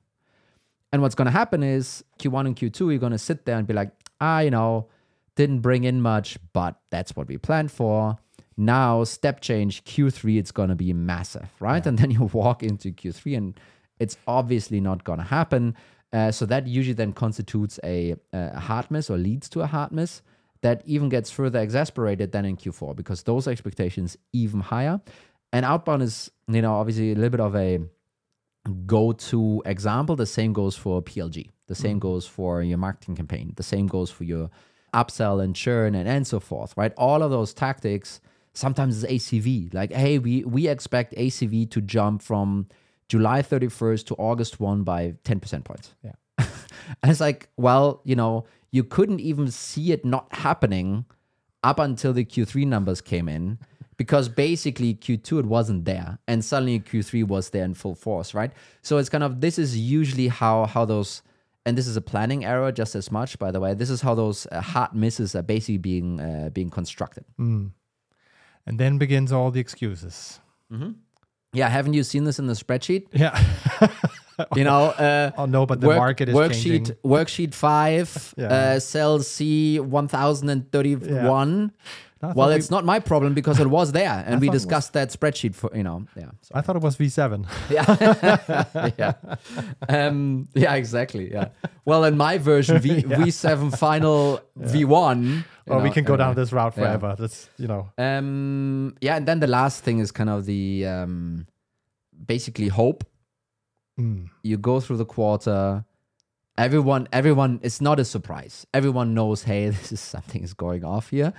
And 0.94 1.02
what's 1.02 1.16
going 1.16 1.26
to 1.26 1.32
happen 1.32 1.64
is 1.64 2.04
Q1 2.20 2.46
and 2.46 2.56
Q2, 2.56 2.80
you're 2.80 2.98
going 2.98 3.12
to 3.12 3.18
sit 3.18 3.46
there 3.46 3.58
and 3.58 3.68
be 3.68 3.74
like, 3.74 3.92
ah, 4.22 4.40
you 4.40 4.52
know, 4.52 4.88
didn't 5.36 5.60
bring 5.60 5.84
in 5.84 6.02
much, 6.02 6.38
but 6.54 6.80
that's 6.92 7.16
what 7.16 7.28
we 7.28 7.38
planned 7.38 7.72
for. 7.72 8.18
Now, 8.56 9.04
step 9.04 9.42
change, 9.42 9.84
Q3, 9.84 10.40
it's 10.40 10.52
going 10.52 10.70
to 10.70 10.76
be 10.76 10.94
massive, 10.94 11.50
right? 11.60 11.86
And 11.86 11.98
then 12.00 12.12
you 12.12 12.24
walk 12.34 12.64
into 12.64 12.92
Q3 12.92 13.38
and 13.38 13.60
it's 14.00 14.18
obviously 14.28 14.80
not 14.80 15.04
going 15.04 15.20
to 15.20 15.26
happen. 15.26 15.76
Uh, 16.14 16.32
so 16.32 16.46
that 16.46 16.68
usually 16.68 16.94
then 16.94 17.12
constitutes 17.12 17.80
a, 17.84 18.16
a 18.32 18.60
hard 18.60 18.90
miss 18.90 19.10
or 19.10 19.18
leads 19.18 19.50
to 19.50 19.62
a 19.62 19.68
hard 19.68 19.92
miss 19.92 20.22
that 20.62 20.82
even 20.86 21.10
gets 21.10 21.30
further 21.30 21.60
exasperated 21.60 22.32
than 22.32 22.46
in 22.46 22.56
Q4 22.56 22.96
because 22.96 23.24
those 23.24 23.48
expectations 23.48 24.18
even 24.34 24.62
higher. 24.62 25.02
And 25.54 25.66
outbound 25.66 26.04
is, 26.04 26.32
you 26.48 26.62
know, 26.62 26.76
obviously 26.76 27.12
a 27.12 27.16
little 27.16 27.30
bit 27.30 27.40
of 27.40 27.56
a 27.56 27.80
go 28.86 29.12
to 29.12 29.62
example. 29.66 30.16
The 30.16 30.26
same 30.26 30.54
goes 30.54 30.76
for 30.76 31.02
PLG. 31.02 31.52
The 31.68 31.76
same 31.76 32.00
goes 32.00 32.26
for 32.26 32.64
your 32.64 32.78
marketing 32.78 33.16
campaign. 33.16 33.54
The 33.56 33.64
same 33.64 33.88
goes 33.88 34.10
for 34.10 34.24
your 34.24 34.50
upsell 34.94 35.44
and 35.44 35.56
churn 35.56 35.96
and, 35.96 36.08
and 36.08 36.26
so 36.26 36.40
forth, 36.40 36.76
right? 36.78 36.94
All 36.98 37.22
of 37.22 37.30
those 37.30 37.54
tactics 37.54 38.22
sometimes 38.58 39.04
it's 39.04 39.12
ACV. 39.12 39.74
Like, 39.74 39.94
hey, 39.94 40.18
we, 40.18 40.44
we 40.44 40.68
expect 40.68 41.14
ACV 41.16 41.70
to 41.72 41.82
jump 41.82 42.22
from 42.22 42.68
July 43.08 43.42
31st 43.42 44.06
to 44.08 44.16
August 44.16 44.60
1 44.60 44.84
by 44.84 45.14
10% 45.24 45.64
points. 45.64 45.96
Yeah. 46.04 46.14
And 47.04 47.12
it's 47.12 47.20
like, 47.20 47.50
well, 47.58 48.02
you 48.06 48.16
know, 48.16 48.46
you 48.72 48.84
couldn't 48.84 49.20
even 49.20 49.52
see 49.52 49.92
it 49.92 50.06
not 50.06 50.34
happening 50.34 51.06
up 51.64 51.80
until 51.80 52.14
the 52.14 52.24
Q3 52.24 52.66
numbers 52.66 53.02
came 53.02 53.28
in 53.28 53.60
because 53.98 54.30
basically 54.30 54.94
Q2 54.94 55.40
it 55.40 55.46
wasn't 55.46 55.86
there 55.86 56.20
and 56.28 56.46
suddenly 56.46 56.80
Q3 56.80 57.28
was 57.28 57.50
there 57.50 57.66
in 57.66 57.74
full 57.74 57.96
force, 57.96 58.34
right? 58.34 58.52
So 58.82 58.98
it's 58.98 59.10
kind 59.10 59.24
of 59.24 59.42
this 59.42 59.58
is 59.58 59.78
usually 59.78 60.28
how 60.28 60.66
how 60.66 60.86
those 60.86 61.24
and 61.66 61.78
this 61.78 61.88
is 61.88 61.98
a 61.98 62.02
planning 62.02 62.46
error 62.46 62.72
just 62.72 62.96
as 62.96 63.12
much 63.12 63.40
by 63.40 63.52
the 63.52 63.60
way. 63.60 63.74
This 63.74 63.90
is 63.90 64.02
how 64.02 64.16
those 64.16 64.48
uh, 64.52 64.62
hard 64.62 64.94
misses 64.94 65.36
are 65.36 65.42
basically 65.42 65.80
being 65.80 66.20
uh, 66.22 66.50
being 66.54 66.70
constructed. 66.70 67.26
And 68.66 68.80
then 68.80 68.98
begins 68.98 69.32
all 69.32 69.50
the 69.52 69.60
excuses. 69.60 70.40
Yeah, 71.54 71.70
haven't 71.70 71.94
you 71.94 72.04
seen 72.04 72.24
this 72.26 72.40
in 72.40 72.48
the 72.48 72.54
spreadsheet? 72.54 73.08
Yeah. 73.14 73.38
You 74.56 74.64
know, 74.66 74.90
uh, 74.90 75.32
oh 75.36 75.48
no, 75.48 75.66
but 75.66 75.82
the 75.82 75.88
work- 75.88 75.98
market 75.98 76.30
is 76.30 76.36
worksheet 76.36 76.64
changing. 76.64 76.96
worksheet 77.04 77.56
five 77.56 78.36
Yeah. 78.38 78.46
uh, 78.76 78.80
cell 78.80 79.18
C 79.24 79.80
one 79.80 80.08
thousand 80.08 80.50
and 80.50 80.72
thirty 80.72 80.94
one. 80.94 81.72
I 81.82 81.90
Well, 82.22 82.50
we- 82.50 82.56
it's 82.56 82.72
not 82.72 82.84
my 82.86 83.00
problem 83.00 83.34
because 83.34 83.60
it 83.60 83.68
was 83.68 83.92
there, 83.92 84.24
and 84.28 84.42
we 84.46 84.50
discussed 84.50 84.94
that 84.94 85.10
spreadsheet 85.10 85.56
for 85.56 85.70
you 85.76 85.84
know. 85.84 86.06
Yeah, 86.16 86.32
so, 86.42 86.52
I 86.56 86.62
thought 86.62 86.76
it 86.76 86.82
was 86.82 86.98
V7. 86.98 87.46
yeah, 87.70 88.92
yeah, 88.98 89.14
um, 90.08 90.48
yeah, 90.54 90.74
exactly. 90.76 91.32
Yeah. 91.32 91.50
Well, 91.86 92.04
in 92.06 92.18
my 92.18 92.38
version, 92.38 92.80
V 92.80 93.02
V 93.02 93.32
seven 93.32 93.72
final 93.72 94.42
V 94.56 94.86
one. 94.86 95.46
you 95.66 95.74
Or 95.74 95.82
we 95.82 95.90
can 95.92 96.04
go 96.06 96.16
down 96.18 96.36
this 96.36 96.52
route 96.52 96.74
Yeah. 96.78 96.84
forever. 96.84 97.16
That's 97.18 97.50
you 97.58 97.68
know. 97.68 97.90
Um, 97.98 98.96
yeah, 99.02 99.18
and 99.18 99.28
then 99.28 99.40
the 99.40 99.48
last 99.48 99.84
thing 99.84 100.00
is 100.00 100.12
kind 100.12 100.30
of 100.30 100.46
the 100.46 100.86
um, 100.88 101.48
basically 102.26 102.68
hope. 102.70 103.04
Mm. 104.00 104.30
You 104.44 104.58
go 104.58 104.80
through 104.80 104.98
the 104.98 105.06
quarter. 105.06 105.84
Everyone, 106.60 107.08
everyone, 107.14 107.60
it's 107.62 107.82
not 107.82 108.00
a 108.00 108.06
surprise. 108.06 108.66
Everyone 108.74 109.14
knows, 109.14 109.44
hey, 109.44 109.70
this 109.70 109.92
is 109.92 110.00
something 110.00 110.42
is 110.44 110.56
going 110.56 110.84
off 110.84 111.12
here. 111.12 111.32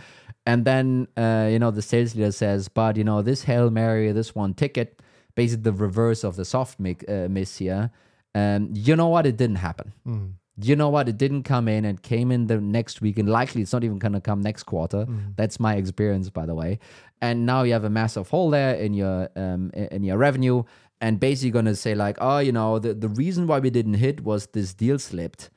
And 0.48 0.64
then, 0.64 1.08
uh, 1.14 1.46
you 1.52 1.58
know, 1.58 1.70
the 1.70 1.82
sales 1.82 2.14
leader 2.14 2.32
says, 2.32 2.68
but 2.68 2.96
you 2.96 3.04
know, 3.04 3.20
this 3.20 3.42
hail 3.42 3.68
mary, 3.68 4.10
this 4.12 4.34
one 4.34 4.54
ticket, 4.54 5.02
basically 5.34 5.64
the 5.64 5.74
reverse 5.74 6.24
of 6.24 6.36
the 6.36 6.46
soft 6.46 6.80
mic, 6.80 7.04
uh, 7.06 7.28
miss 7.28 7.58
here. 7.58 7.90
Um, 8.34 8.70
you 8.72 8.96
know 8.96 9.08
what? 9.08 9.26
It 9.26 9.36
didn't 9.36 9.56
happen. 9.56 9.92
Mm. 10.06 10.32
You 10.62 10.74
know 10.74 10.88
what? 10.88 11.06
It 11.06 11.18
didn't 11.18 11.42
come 11.42 11.68
in. 11.68 11.84
It 11.84 12.00
came 12.00 12.32
in 12.32 12.46
the 12.46 12.58
next 12.58 13.02
week, 13.02 13.18
and 13.18 13.28
likely 13.28 13.60
it's 13.60 13.74
not 13.74 13.84
even 13.84 13.98
going 13.98 14.14
to 14.14 14.22
come 14.22 14.40
next 14.40 14.62
quarter. 14.62 15.06
That's 15.36 15.60
my 15.60 15.74
experience, 15.76 16.30
by 16.30 16.46
the 16.46 16.54
way. 16.54 16.78
And 17.20 17.44
now 17.44 17.62
you 17.62 17.74
have 17.74 17.84
a 17.84 17.90
massive 17.90 18.30
hole 18.30 18.48
there 18.48 18.74
in 18.74 18.94
your 18.94 19.28
um, 19.36 19.70
in 19.74 20.02
your 20.02 20.16
revenue, 20.16 20.64
and 21.00 21.20
basically 21.20 21.50
going 21.50 21.66
to 21.66 21.76
say 21.76 21.94
like, 21.94 22.16
oh, 22.22 22.38
you 22.38 22.52
know, 22.52 22.78
the 22.78 22.94
the 22.94 23.08
reason 23.08 23.46
why 23.46 23.58
we 23.58 23.68
didn't 23.70 23.94
hit 23.94 24.24
was 24.24 24.46
this 24.46 24.72
deal 24.72 24.98
slipped, 24.98 25.50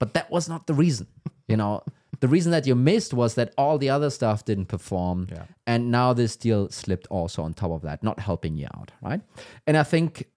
but 0.00 0.12
that 0.14 0.28
was 0.28 0.48
not 0.48 0.66
the 0.66 0.74
reason. 0.74 1.06
You 1.46 1.56
know, 1.56 1.82
the 2.20 2.28
reason 2.28 2.52
that 2.52 2.66
you 2.66 2.74
missed 2.74 3.12
was 3.14 3.34
that 3.34 3.52
all 3.56 3.78
the 3.78 3.90
other 3.90 4.10
stuff 4.10 4.44
didn't 4.44 4.66
perform, 4.66 5.28
Yeah. 5.30 5.44
and 5.66 5.90
now 5.90 6.12
this 6.12 6.36
deal 6.36 6.68
slipped 6.70 7.06
also 7.08 7.42
on 7.42 7.54
top 7.54 7.70
of 7.70 7.82
that, 7.82 8.02
not 8.02 8.20
helping 8.20 8.56
you 8.56 8.66
out, 8.76 8.90
right? 9.02 9.20
And 9.66 9.76
I 9.76 9.82
think 9.82 10.28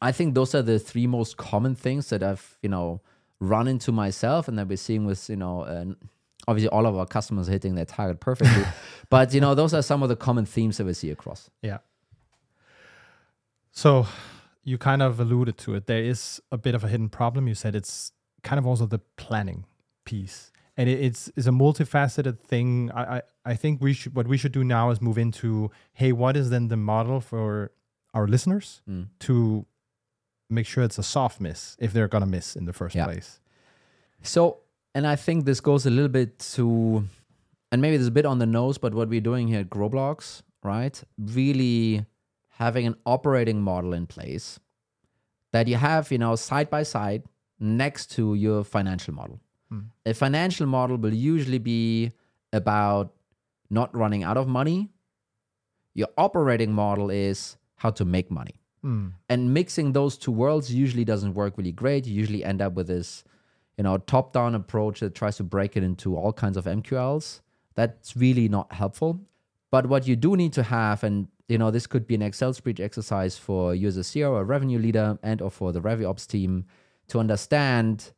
I 0.00 0.12
think 0.12 0.34
those 0.34 0.54
are 0.54 0.62
the 0.62 0.78
three 0.78 1.06
most 1.06 1.36
common 1.36 1.74
things 1.74 2.08
that 2.08 2.22
I've 2.22 2.56
you 2.62 2.68
know 2.70 3.00
run 3.40 3.68
into 3.68 3.92
myself, 3.92 4.48
and 4.48 4.58
that 4.58 4.68
we're 4.68 4.76
seeing 4.78 5.04
with 5.06 5.28
you 5.28 5.36
know. 5.36 5.62
Uh, 5.62 5.94
Obviously, 6.48 6.68
all 6.68 6.86
of 6.86 6.94
our 6.96 7.06
customers 7.06 7.48
hitting 7.48 7.74
their 7.74 7.84
target 7.86 8.20
perfectly, 8.20 8.62
but 9.10 9.34
you 9.34 9.40
know 9.40 9.56
those 9.56 9.74
are 9.74 9.82
some 9.82 10.04
of 10.04 10.08
the 10.08 10.14
common 10.14 10.46
themes 10.46 10.76
that 10.76 10.84
we 10.86 10.92
see 10.92 11.10
across. 11.10 11.50
Yeah. 11.60 11.78
So 13.72 14.06
you 14.64 14.78
kind 14.78 15.02
of 15.02 15.18
alluded 15.20 15.58
to 15.58 15.74
it. 15.74 15.86
There 15.86 16.02
is 16.02 16.40
a 16.52 16.56
bit 16.58 16.74
of 16.74 16.84
a 16.84 16.88
hidden 16.88 17.08
problem. 17.08 17.48
You 17.48 17.54
said 17.54 17.74
it's 17.74 18.12
kind 18.42 18.58
of 18.58 18.66
also 18.66 18.86
the 18.86 19.00
planning 19.16 19.64
piece. 20.04 20.52
And 20.76 20.88
it, 20.88 21.00
it's 21.00 21.30
it's 21.36 21.46
a 21.46 21.50
multifaceted 21.50 22.38
thing. 22.40 22.90
I, 22.92 23.16
I, 23.16 23.22
I 23.46 23.54
think 23.54 23.80
we 23.80 23.92
should 23.94 24.14
what 24.14 24.26
we 24.28 24.36
should 24.36 24.52
do 24.52 24.62
now 24.64 24.90
is 24.90 25.00
move 25.00 25.18
into 25.18 25.70
hey, 25.94 26.12
what 26.12 26.36
is 26.36 26.50
then 26.50 26.68
the 26.68 26.76
model 26.76 27.20
for 27.20 27.72
our 28.14 28.26
listeners 28.28 28.82
Mm. 28.88 29.08
to 29.20 29.66
make 30.48 30.66
sure 30.66 30.84
it's 30.84 30.98
a 30.98 31.02
soft 31.02 31.40
miss 31.40 31.76
if 31.80 31.92
they're 31.92 32.08
gonna 32.08 32.26
miss 32.26 32.56
in 32.56 32.64
the 32.66 32.72
first 32.72 32.94
Yeah. 32.94 33.04
place? 33.06 33.40
So, 34.22 34.58
and 34.94 35.06
I 35.06 35.16
think 35.16 35.44
this 35.44 35.60
goes 35.60 35.86
a 35.86 35.90
little 35.90 36.08
bit 36.08 36.38
to, 36.54 37.04
and 37.70 37.82
maybe 37.82 37.96
this 37.96 38.02
is 38.02 38.08
a 38.08 38.18
bit 38.20 38.26
on 38.26 38.38
the 38.38 38.46
nose, 38.46 38.78
but 38.78 38.94
what 38.94 39.08
we're 39.08 39.20
doing 39.20 39.48
here 39.48 39.60
at 39.60 39.70
Growblocks, 39.70 40.42
right? 40.62 41.02
Really 41.18 42.06
having 42.58 42.86
an 42.86 42.96
operating 43.04 43.60
model 43.60 43.92
in 43.92 44.06
place 44.06 44.58
that 45.52 45.68
you 45.68 45.76
have, 45.76 46.10
you 46.10 46.18
know, 46.18 46.34
side 46.36 46.70
by 46.70 46.82
side 46.82 47.22
next 47.60 48.10
to 48.12 48.34
your 48.34 48.64
financial 48.64 49.14
model. 49.14 49.40
A 50.04 50.14
financial 50.14 50.66
model 50.66 50.96
will 50.96 51.14
usually 51.14 51.58
be 51.58 52.12
about 52.52 53.12
not 53.70 53.94
running 53.96 54.22
out 54.22 54.36
of 54.36 54.46
money. 54.46 54.88
Your 55.94 56.08
operating 56.16 56.72
model 56.72 57.10
is 57.10 57.56
how 57.76 57.90
to 57.90 58.04
make 58.04 58.30
money. 58.30 58.60
Hmm. 58.82 59.08
And 59.28 59.52
mixing 59.52 59.92
those 59.92 60.16
two 60.16 60.30
worlds 60.30 60.72
usually 60.72 61.04
doesn't 61.04 61.34
work 61.34 61.58
really 61.58 61.72
great. 61.72 62.06
You 62.06 62.14
usually 62.14 62.44
end 62.44 62.62
up 62.62 62.74
with 62.74 62.86
this, 62.86 63.24
you 63.76 63.84
know, 63.84 63.98
top-down 63.98 64.54
approach 64.54 65.00
that 65.00 65.14
tries 65.14 65.36
to 65.38 65.42
break 65.44 65.76
it 65.76 65.82
into 65.82 66.16
all 66.16 66.32
kinds 66.32 66.56
of 66.56 66.66
MQLs. 66.66 67.40
That's 67.74 68.16
really 68.16 68.48
not 68.48 68.72
helpful. 68.72 69.20
But 69.70 69.86
what 69.86 70.06
you 70.06 70.16
do 70.16 70.36
need 70.36 70.52
to 70.54 70.62
have, 70.62 71.02
and 71.02 71.28
you 71.48 71.58
know, 71.58 71.70
this 71.70 71.86
could 71.86 72.06
be 72.06 72.14
an 72.14 72.22
Excel 72.22 72.52
spreadsheet 72.52 72.80
exercise 72.80 73.36
for 73.36 73.74
you 73.74 73.88
as 73.88 73.96
a 73.96 74.00
CEO 74.00 74.30
or 74.30 74.44
revenue 74.44 74.78
leader 74.78 75.18
and 75.22 75.42
or 75.42 75.50
for 75.50 75.72
the 75.72 75.80
RevOps 75.80 76.26
team 76.26 76.66
to 77.08 77.18
understand 77.18 78.12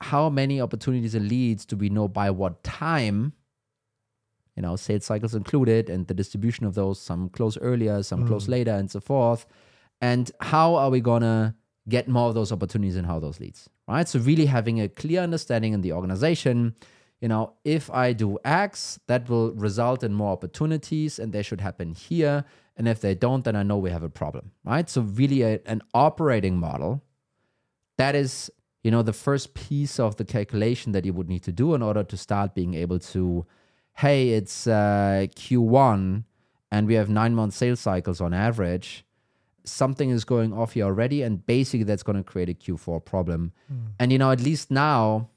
how 0.00 0.28
many 0.28 0.60
opportunities 0.60 1.14
and 1.14 1.28
leads 1.28 1.64
do 1.64 1.76
we 1.76 1.88
know 1.88 2.08
by 2.08 2.30
what 2.30 2.62
time 2.62 3.32
you 4.58 4.62
know, 4.62 4.74
sales 4.74 5.04
cycles 5.04 5.36
included, 5.36 5.88
and 5.88 6.08
the 6.08 6.14
distribution 6.14 6.66
of 6.66 6.74
those, 6.74 7.00
some 7.00 7.28
close 7.28 7.56
earlier, 7.58 8.02
some 8.02 8.26
close 8.26 8.46
mm. 8.46 8.48
later, 8.48 8.72
and 8.72 8.90
so 8.90 8.98
forth. 8.98 9.46
And 10.00 10.32
how 10.40 10.74
are 10.74 10.90
we 10.90 11.00
gonna 11.00 11.54
get 11.88 12.08
more 12.08 12.28
of 12.28 12.34
those 12.34 12.50
opportunities 12.50 12.96
and 12.96 13.06
how 13.06 13.20
those 13.20 13.38
leads, 13.38 13.70
right? 13.86 14.08
So 14.08 14.18
really 14.18 14.46
having 14.46 14.80
a 14.80 14.88
clear 14.88 15.20
understanding 15.20 15.74
in 15.74 15.82
the 15.82 15.92
organization. 15.92 16.74
You 17.20 17.28
know, 17.28 17.52
if 17.64 17.88
I 17.88 18.12
do 18.12 18.36
X, 18.44 18.98
that 19.06 19.28
will 19.28 19.52
result 19.52 20.02
in 20.02 20.12
more 20.12 20.32
opportunities, 20.32 21.20
and 21.20 21.32
they 21.32 21.44
should 21.44 21.60
happen 21.60 21.94
here. 21.94 22.44
And 22.76 22.88
if 22.88 23.00
they 23.00 23.14
don't, 23.14 23.44
then 23.44 23.54
I 23.54 23.62
know 23.62 23.78
we 23.78 23.90
have 23.90 24.02
a 24.02 24.10
problem, 24.10 24.50
right? 24.64 24.90
So 24.90 25.02
really, 25.02 25.42
a, 25.42 25.60
an 25.66 25.82
operating 25.94 26.58
model 26.58 27.04
that 27.96 28.16
is 28.16 28.50
you 28.82 28.90
know 28.90 29.02
the 29.02 29.12
first 29.12 29.54
piece 29.54 29.98
of 29.98 30.16
the 30.16 30.24
calculation 30.24 30.92
that 30.92 31.04
you 31.04 31.12
would 31.12 31.28
need 31.28 31.42
to 31.42 31.52
do 31.52 31.74
in 31.74 31.82
order 31.82 32.04
to 32.04 32.16
start 32.16 32.54
being 32.54 32.74
able 32.74 32.98
to 32.98 33.44
hey 33.94 34.30
it's 34.30 34.66
uh, 34.66 35.26
q1 35.34 36.24
and 36.70 36.86
we 36.86 36.94
have 36.94 37.08
nine 37.08 37.34
month 37.34 37.54
sales 37.54 37.80
cycles 37.80 38.20
on 38.20 38.34
average. 38.34 39.04
Something 39.64 40.10
is 40.10 40.24
going 40.24 40.52
off 40.52 40.72
here 40.72 40.84
already 40.84 41.22
and 41.22 41.44
basically 41.46 41.84
that's 41.84 42.02
going 42.02 42.16
to 42.16 42.24
create 42.24 42.48
a 42.48 42.54
q4 42.54 43.04
problem. 43.04 43.52
And 43.98 44.12
you 44.12 44.18
know 44.18 44.30
at 44.30 44.40
least 44.40 44.70
now 44.70 45.28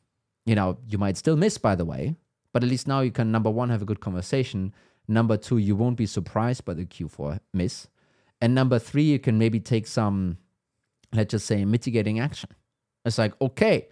you 0.45 0.55
know 0.55 0.77
you 0.87 0.97
might 0.97 1.17
still 1.17 1.35
miss 1.35 1.57
by 1.57 1.75
the 1.75 1.85
way 1.85 2.15
but 2.53 2.63
at 2.63 2.69
least 2.69 2.87
now 2.87 3.01
you 3.01 3.11
can 3.11 3.31
number 3.31 3.49
one 3.49 3.69
have 3.69 3.81
a 3.81 3.85
good 3.85 3.99
conversation. 3.99 4.73
Number 5.07 5.37
two 5.37 5.57
you 5.57 5.75
won't 5.75 5.97
be 5.97 6.05
surprised 6.05 6.65
by 6.65 6.73
the 6.73 6.85
q4 6.85 7.39
miss. 7.53 7.87
And 8.39 8.55
number 8.55 8.79
three 8.79 9.03
you 9.03 9.19
can 9.19 9.37
maybe 9.37 9.59
take 9.59 9.87
some 9.87 10.37
let's 11.13 11.31
just 11.31 11.45
say 11.45 11.65
mitigating 11.65 12.19
action. 12.19 12.49
It's 13.05 13.17
like, 13.17 13.39
okay, 13.41 13.87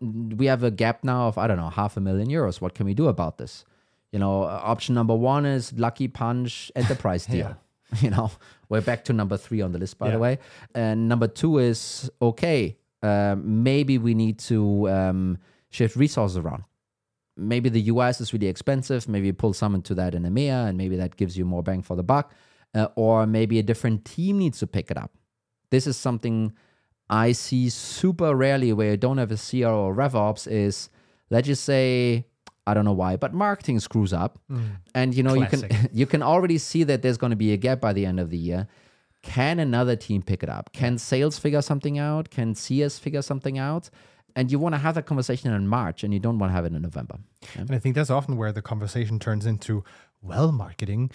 we 0.00 0.46
have 0.46 0.62
a 0.62 0.70
gap 0.70 1.04
now 1.04 1.28
of, 1.28 1.38
I 1.38 1.46
don't 1.46 1.56
know, 1.56 1.70
half 1.70 1.96
a 1.96 2.00
million 2.00 2.28
euros. 2.28 2.60
What 2.60 2.74
can 2.74 2.86
we 2.86 2.94
do 2.94 3.08
about 3.08 3.38
this? 3.38 3.64
You 4.12 4.18
know, 4.18 4.44
uh, 4.44 4.60
option 4.62 4.94
number 4.94 5.14
one 5.14 5.44
is 5.46 5.72
Lucky 5.72 6.08
Punch 6.08 6.70
Enterprise 6.76 7.26
deal. 7.26 7.56
You 8.00 8.10
know, 8.10 8.32
we're 8.68 8.80
back 8.80 9.04
to 9.04 9.12
number 9.12 9.36
three 9.36 9.60
on 9.60 9.70
the 9.70 9.78
list, 9.78 9.98
by 9.98 10.10
the 10.10 10.18
way. 10.18 10.40
And 10.74 11.08
number 11.08 11.28
two 11.28 11.58
is, 11.58 12.10
okay, 12.20 12.76
um, 13.04 13.62
maybe 13.62 13.98
we 13.98 14.14
need 14.14 14.40
to 14.40 14.88
um, 14.90 15.38
shift 15.70 15.94
resources 15.94 16.36
around. 16.38 16.64
Maybe 17.36 17.68
the 17.68 17.82
US 17.82 18.20
is 18.20 18.32
really 18.32 18.48
expensive. 18.48 19.08
Maybe 19.08 19.26
you 19.26 19.32
pull 19.32 19.52
some 19.52 19.76
into 19.76 19.94
that 19.94 20.12
in 20.14 20.24
EMEA, 20.24 20.68
and 20.68 20.78
maybe 20.78 20.96
that 20.96 21.16
gives 21.16 21.36
you 21.38 21.44
more 21.44 21.62
bang 21.62 21.82
for 21.82 21.94
the 21.94 22.02
buck. 22.02 22.32
Uh, 22.74 22.88
or 22.96 23.26
maybe 23.26 23.60
a 23.60 23.62
different 23.62 24.04
team 24.04 24.38
needs 24.38 24.58
to 24.58 24.66
pick 24.66 24.90
it 24.90 24.96
up. 24.96 25.12
This 25.70 25.86
is 25.86 25.96
something 25.96 26.52
I 27.14 27.30
see 27.30 27.68
super 27.68 28.34
rarely 28.34 28.72
where 28.72 28.90
you 28.90 28.96
don't 28.96 29.18
have 29.18 29.30
a 29.30 29.36
CRO 29.36 29.84
or 29.84 29.94
RevOps 29.94 30.50
is 30.50 30.90
let's 31.30 31.46
just 31.46 31.62
say 31.62 32.26
I 32.66 32.74
don't 32.74 32.84
know 32.84 32.92
why, 32.92 33.16
but 33.16 33.32
marketing 33.32 33.78
screws 33.78 34.12
up, 34.12 34.38
hmm. 34.48 34.64
and 34.94 35.14
you 35.14 35.22
know 35.22 35.34
you 35.34 35.46
can 35.46 35.88
you 35.92 36.06
can 36.06 36.22
already 36.22 36.58
see 36.58 36.82
that 36.84 37.02
there's 37.02 37.16
going 37.16 37.30
to 37.30 37.36
be 37.36 37.52
a 37.52 37.56
gap 37.56 37.80
by 37.80 37.92
the 37.92 38.04
end 38.04 38.18
of 38.18 38.30
the 38.30 38.36
year. 38.36 38.66
Can 39.22 39.60
another 39.60 39.96
team 39.96 40.22
pick 40.22 40.42
it 40.42 40.48
up? 40.48 40.72
Can 40.72 40.98
sales 40.98 41.38
figure 41.38 41.62
something 41.62 41.98
out? 41.98 42.30
Can 42.30 42.54
CS 42.54 42.98
figure 42.98 43.22
something 43.22 43.58
out? 43.58 43.90
And 44.36 44.50
you 44.50 44.58
want 44.58 44.74
to 44.74 44.78
have 44.78 44.96
that 44.96 45.06
conversation 45.06 45.52
in 45.52 45.68
March, 45.68 46.02
and 46.02 46.12
you 46.12 46.18
don't 46.18 46.38
want 46.40 46.50
to 46.50 46.54
have 46.54 46.64
it 46.64 46.72
in 46.74 46.82
November. 46.82 47.18
Yeah. 47.54 47.62
And 47.62 47.70
I 47.70 47.78
think 47.78 47.94
that's 47.94 48.10
often 48.10 48.36
where 48.36 48.50
the 48.50 48.60
conversation 48.60 49.20
turns 49.20 49.46
into, 49.46 49.84
well, 50.20 50.50
marketing, 50.50 51.12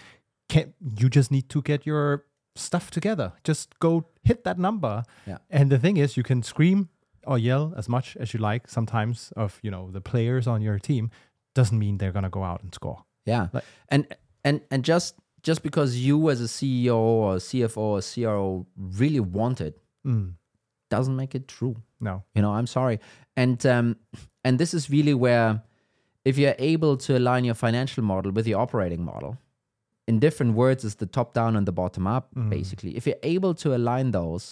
can 0.48 0.72
you 0.80 1.10
just 1.10 1.30
need 1.30 1.50
to 1.50 1.60
get 1.60 1.84
your 1.84 2.24
stuff 2.56 2.90
together. 2.90 3.32
Just 3.44 3.78
go 3.78 4.06
hit 4.22 4.44
that 4.44 4.58
number. 4.58 5.04
Yeah. 5.26 5.38
And 5.50 5.70
the 5.70 5.78
thing 5.78 5.96
is, 5.96 6.16
you 6.16 6.22
can 6.22 6.42
scream 6.42 6.88
or 7.26 7.38
yell 7.38 7.74
as 7.76 7.88
much 7.88 8.16
as 8.16 8.32
you 8.34 8.40
like 8.40 8.68
sometimes 8.68 9.32
of, 9.36 9.58
you 9.62 9.70
know, 9.70 9.90
the 9.90 10.00
players 10.00 10.46
on 10.46 10.62
your 10.62 10.78
team 10.78 11.10
doesn't 11.54 11.78
mean 11.78 11.98
they're 11.98 12.12
going 12.12 12.24
to 12.24 12.30
go 12.30 12.42
out 12.42 12.62
and 12.62 12.74
score. 12.74 13.04
Yeah, 13.26 13.48
Like- 13.52 13.64
and 13.88 14.06
and 14.44 14.60
and 14.70 14.84
just 14.84 15.14
just 15.42 15.62
because 15.62 15.96
you 15.96 16.30
as 16.30 16.40
a 16.40 16.44
CEO 16.48 16.96
or 16.96 17.36
CFO 17.36 17.76
or 17.76 18.00
CRO 18.02 18.66
really 18.76 19.20
want 19.20 19.60
it, 19.60 19.78
Mm, 20.06 20.34
doesn't 20.88 21.14
make 21.16 21.34
it 21.34 21.46
true. 21.48 21.76
no. 22.00 22.22
You 22.34 22.40
know, 22.42 22.52
I'm 22.52 22.66
sorry, 22.66 22.98
and 23.36 23.64
um, 23.66 23.96
and 24.44 24.58
this 24.58 24.72
is 24.74 24.88
really 24.90 25.12
where 25.14 25.62
if 26.24 26.38
you're 26.38 26.54
able 26.58 26.96
to 26.98 27.16
align 27.18 27.44
your 27.44 27.54
financial 27.54 28.02
model 28.02 28.32
with 28.32 28.46
your 28.46 28.60
operating 28.60 29.04
model, 29.04 29.36
in 30.10 30.14
different 30.26 30.52
words, 30.62 30.80
is 30.88 30.94
the 31.04 31.10
top 31.18 31.28
down 31.38 31.52
and 31.58 31.64
the 31.70 31.76
bottom 31.82 32.04
up. 32.16 32.24
Basically, 32.56 32.90
if 32.98 33.02
you're 33.06 33.24
able 33.36 33.52
to 33.62 33.68
align 33.78 34.06
those, 34.20 34.44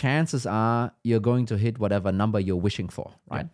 chances 0.00 0.42
are 0.46 0.92
you're 1.08 1.24
going 1.30 1.44
to 1.52 1.56
hit 1.64 1.74
whatever 1.84 2.10
number 2.22 2.38
you're 2.48 2.62
wishing 2.68 2.88
for, 2.96 3.08
right? 3.34 3.48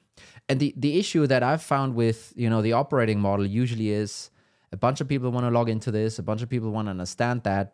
And 0.49 0.57
the 0.63 0.69
the 0.87 0.93
issue 1.03 1.23
that 1.33 1.43
I've 1.51 1.63
found 1.75 1.91
with 2.03 2.21
you 2.43 2.49
know 2.53 2.61
the 2.69 2.75
operating 2.83 3.21
model 3.29 3.47
usually 3.63 3.89
is 4.03 4.13
a 4.77 4.79
bunch 4.85 4.99
of 5.03 5.07
people 5.13 5.29
want 5.37 5.45
to 5.49 5.53
log 5.59 5.69
into 5.77 5.91
this, 5.99 6.19
a 6.19 6.23
bunch 6.31 6.43
of 6.45 6.49
people 6.55 6.71
want 6.77 6.87
to 6.89 6.93
understand 6.99 7.39
that. 7.51 7.67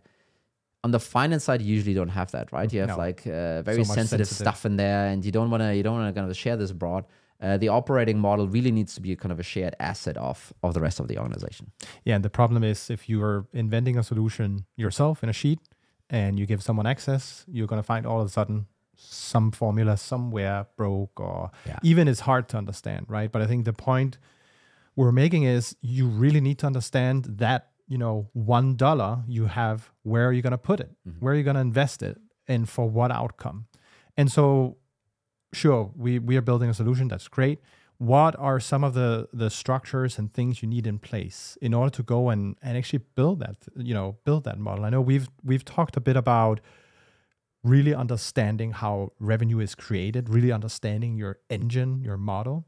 On 0.85 0.91
the 0.97 0.99
finance 1.17 1.45
side, 1.49 1.61
you 1.63 1.71
usually 1.77 1.95
don't 2.01 2.15
have 2.21 2.29
that, 2.37 2.47
right? 2.57 2.69
You 2.75 2.81
have 2.85 2.95
No. 2.97 3.07
like 3.07 3.21
uh, 3.27 3.63
very 3.71 3.85
So 3.85 3.95
sensitive, 3.95 4.27
sensitive. 4.27 4.45
stuff 4.47 4.61
in 4.69 4.75
there, 4.85 5.03
and 5.11 5.19
you 5.27 5.33
don't 5.37 5.51
want 5.53 5.63
to 5.67 5.71
you 5.77 5.83
don't 5.87 5.97
want 5.99 6.09
to 6.13 6.15
kind 6.19 6.29
of 6.31 6.37
share 6.45 6.57
this 6.63 6.71
abroad. 6.77 7.03
Uh, 7.43 7.57
the 7.59 7.69
operating 7.69 8.19
model 8.19 8.47
really 8.47 8.71
needs 8.71 8.95
to 8.95 9.01
be 9.01 9.17
kind 9.17 9.33
of 9.33 9.41
a 9.41 9.43
shared 9.43 9.75
asset 9.81 10.17
of 10.17 10.53
of 10.63 10.73
the 10.75 10.81
rest 10.81 11.01
of 11.01 11.07
the 11.09 11.19
organization. 11.19 11.73
Yeah, 12.05 12.15
and 12.17 12.25
the 12.25 12.31
problem 12.31 12.63
is 12.65 12.91
if 12.91 13.09
you 13.09 13.23
are 13.25 13.47
inventing 13.53 13.99
a 13.99 14.03
solution 14.03 14.65
yourself 14.77 15.23
in 15.25 15.29
a 15.29 15.33
sheet 15.33 15.59
and 16.09 16.39
you 16.39 16.47
give 16.47 16.63
someone 16.63 16.87
access, 16.87 17.45
you're 17.49 17.67
going 17.67 17.83
to 17.83 17.87
find 17.95 18.07
all 18.07 18.21
of 18.21 18.27
a 18.27 18.31
sudden 18.31 18.67
some 18.97 19.51
formula 19.51 19.97
somewhere 19.97 20.67
broke 20.77 21.19
or 21.21 21.51
Yeah. 21.67 21.79
even 21.83 22.07
it's 22.09 22.21
hard 22.21 22.49
to 22.51 22.57
understand, 22.59 23.07
right? 23.09 23.31
But 23.33 23.43
I 23.43 23.47
think 23.47 23.65
the 23.65 23.73
point 23.73 24.19
we're 24.95 25.13
making 25.13 25.43
is 25.45 25.75
you 25.81 26.07
really 26.07 26.41
need 26.41 26.59
to 26.59 26.67
understand 26.67 27.25
that, 27.39 27.71
you 27.89 27.99
know, 27.99 28.29
one 28.35 28.77
dollar 28.77 29.25
you 29.27 29.47
have, 29.47 29.91
where 30.03 30.25
are 30.29 30.33
you 30.33 30.43
going 30.43 30.53
to 30.53 30.59
put 30.71 30.79
it? 30.81 30.91
Where 31.21 31.33
are 31.33 31.37
you 31.37 31.43
going 31.43 31.57
to 31.57 31.61
invest 31.73 32.03
it? 32.03 32.19
And 32.47 32.69
for 32.69 32.89
what 32.89 33.11
outcome? 33.11 33.67
And 34.17 34.31
so 34.31 34.77
sure 35.53 35.91
we 35.97 36.19
we 36.19 36.37
are 36.37 36.43
building 36.43 36.69
a 36.71 36.75
solution 36.75 37.09
that's 37.09 37.29
great 37.29 37.61
what 37.99 38.35
are 38.39 38.59
some 38.59 38.83
of 38.83 38.95
the 38.95 39.29
the 39.33 39.51
structures 39.51 40.19
and 40.19 40.33
things 40.33 40.63
you 40.63 40.69
need 40.69 40.87
in 40.87 40.99
place 40.99 41.57
in 41.61 41.73
order 41.75 41.91
to 41.91 42.03
go 42.03 42.31
and 42.31 42.57
and 42.63 42.77
actually 42.77 43.03
build 43.15 43.41
that 43.41 43.57
you 43.77 43.95
know 43.95 44.17
build 44.25 44.45
that 44.45 44.59
model 44.59 44.85
i 44.85 44.91
know 44.91 45.01
we've 45.01 45.29
we've 45.45 45.65
talked 45.65 45.97
a 45.97 46.01
bit 46.01 46.17
about 46.17 46.61
really 47.63 47.95
understanding 47.95 48.73
how 48.73 49.13
revenue 49.21 49.61
is 49.61 49.75
created 49.75 50.29
really 50.29 50.51
understanding 50.51 51.17
your 51.17 51.39
engine 51.49 52.01
your 52.03 52.17
model 52.17 52.67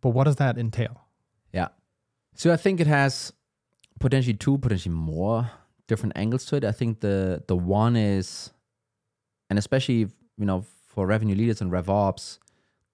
but 0.00 0.10
what 0.10 0.24
does 0.24 0.36
that 0.36 0.56
entail 0.58 1.00
Yeah. 1.52 1.68
So 2.34 2.52
I 2.52 2.56
think 2.56 2.80
it 2.80 2.86
has 2.86 3.32
potentially 3.98 4.34
two, 4.34 4.58
potentially 4.58 4.94
more 4.94 5.50
different 5.88 6.12
angles 6.16 6.44
to 6.46 6.56
it. 6.56 6.64
I 6.64 6.72
think 6.72 7.00
the 7.00 7.42
the 7.46 7.56
one 7.56 7.96
is, 7.96 8.52
and 9.48 9.58
especially 9.58 10.00
you 10.36 10.44
know 10.44 10.64
for 10.96 11.06
revenue 11.06 11.36
leaders 11.36 11.60
and 11.60 11.70
RevOps, 11.70 12.38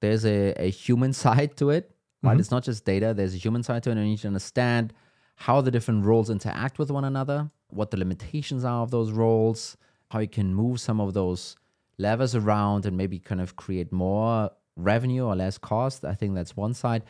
there's 0.01 0.27
a, 0.27 0.53
a 0.57 0.69
human 0.69 1.13
side 1.25 1.57
to 1.57 1.71
it. 1.71 1.95
Right, 2.25 2.39
it's 2.39 2.53
not 2.53 2.63
just 2.63 2.85
data. 2.85 3.15
There's 3.15 3.35
a 3.35 3.39
human 3.39 3.63
side 3.65 3.83
to 3.85 3.91
it, 3.91 3.95
and 3.95 4.03
you 4.03 4.11
need 4.11 4.19
to 4.19 4.29
understand 4.29 4.93
how 5.37 5.61
the 5.61 5.73
different 5.73 6.05
roles 6.05 6.31
interact 6.31 6.79
with 6.79 6.91
one 6.91 7.05
another, 7.05 7.51
what 7.69 7.91
the 7.91 7.97
limitations 7.97 8.65
are 8.65 8.83
of 8.83 8.93
those 8.93 9.11
roles, 9.11 9.77
how 10.11 10.21
you 10.21 10.29
can 10.29 10.55
move 10.55 10.81
some 10.81 11.01
of 11.01 11.15
those 11.15 11.57
levers 11.99 12.37
around 12.37 12.87
and 12.87 12.97
maybe 12.97 13.19
kind 13.19 13.41
of 13.41 13.57
create 13.57 13.91
more 13.93 14.51
revenue 14.77 15.25
or 15.25 15.35
less 15.35 15.59
cost. 15.59 16.05
I 16.05 16.15
think 16.15 16.35
that's 16.35 16.57
one 16.57 16.75
side. 16.75 17.03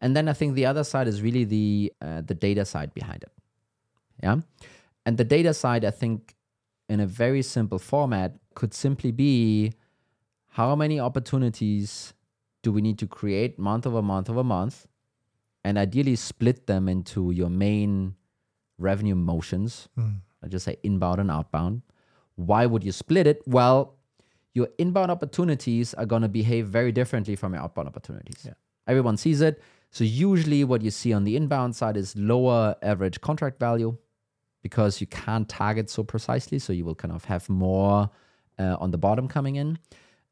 And 0.00 0.14
then 0.14 0.28
I 0.28 0.34
think 0.34 0.54
the 0.54 0.66
other 0.66 0.84
side 0.84 1.08
is 1.08 1.22
really 1.22 1.44
the 1.44 1.92
uh, 2.00 2.20
the 2.22 2.34
data 2.34 2.64
side 2.64 2.92
behind 2.94 3.22
it. 3.22 3.32
Yeah. 4.22 4.36
And 5.06 5.16
the 5.16 5.24
data 5.24 5.54
side, 5.54 5.84
I 5.84 5.90
think, 5.90 6.36
in 6.88 7.00
a 7.00 7.06
very 7.06 7.42
simple 7.42 7.78
format, 7.78 8.36
could 8.54 8.74
simply 8.74 9.12
be 9.12 9.72
how 10.58 10.74
many 10.82 10.98
opportunities 11.08 12.14
do 12.62 12.72
we 12.76 12.80
need 12.86 12.98
to 12.98 13.06
create 13.06 13.58
month 13.58 13.86
over 13.86 14.02
month 14.02 14.28
over 14.30 14.44
month 14.44 14.86
and 15.64 15.78
ideally 15.78 16.16
split 16.16 16.66
them 16.66 16.88
into 16.88 17.30
your 17.40 17.50
main 17.66 17.92
revenue 18.88 19.14
motions 19.14 19.88
i 20.44 20.48
just 20.54 20.64
say 20.64 20.76
inbound 20.82 21.20
and 21.20 21.30
outbound 21.30 21.82
why 22.50 22.62
would 22.66 22.84
you 22.88 22.92
split 22.92 23.26
it 23.32 23.42
well 23.58 23.94
your 24.54 24.68
inbound 24.78 25.10
opportunities 25.16 25.94
are 25.94 26.06
going 26.06 26.22
to 26.22 26.28
behave 26.40 26.66
very 26.78 26.92
differently 27.00 27.36
from 27.36 27.52
your 27.54 27.62
outbound 27.62 27.88
opportunities 27.92 28.40
Yeah. 28.48 28.54
everyone 28.86 29.16
sees 29.16 29.40
it 29.40 29.62
so 29.90 30.04
usually 30.04 30.64
what 30.64 30.82
you 30.82 30.90
see 30.90 31.12
on 31.18 31.24
the 31.24 31.34
inbound 31.40 31.74
side 31.80 31.96
is 31.96 32.14
lower 32.16 32.76
average 32.82 33.20
contract 33.20 33.58
value 33.68 33.96
because 34.62 35.00
you 35.00 35.06
can't 35.06 35.48
target 35.48 35.88
so 35.88 36.02
precisely. 36.02 36.58
So 36.58 36.72
you 36.78 36.84
will 36.84 36.96
kind 37.02 37.14
of 37.18 37.24
have 37.24 37.48
more 37.48 38.10
uh, 38.58 38.76
on 38.80 38.90
the 38.90 38.98
bottom 38.98 39.28
coming 39.28 39.56
in. 39.56 39.78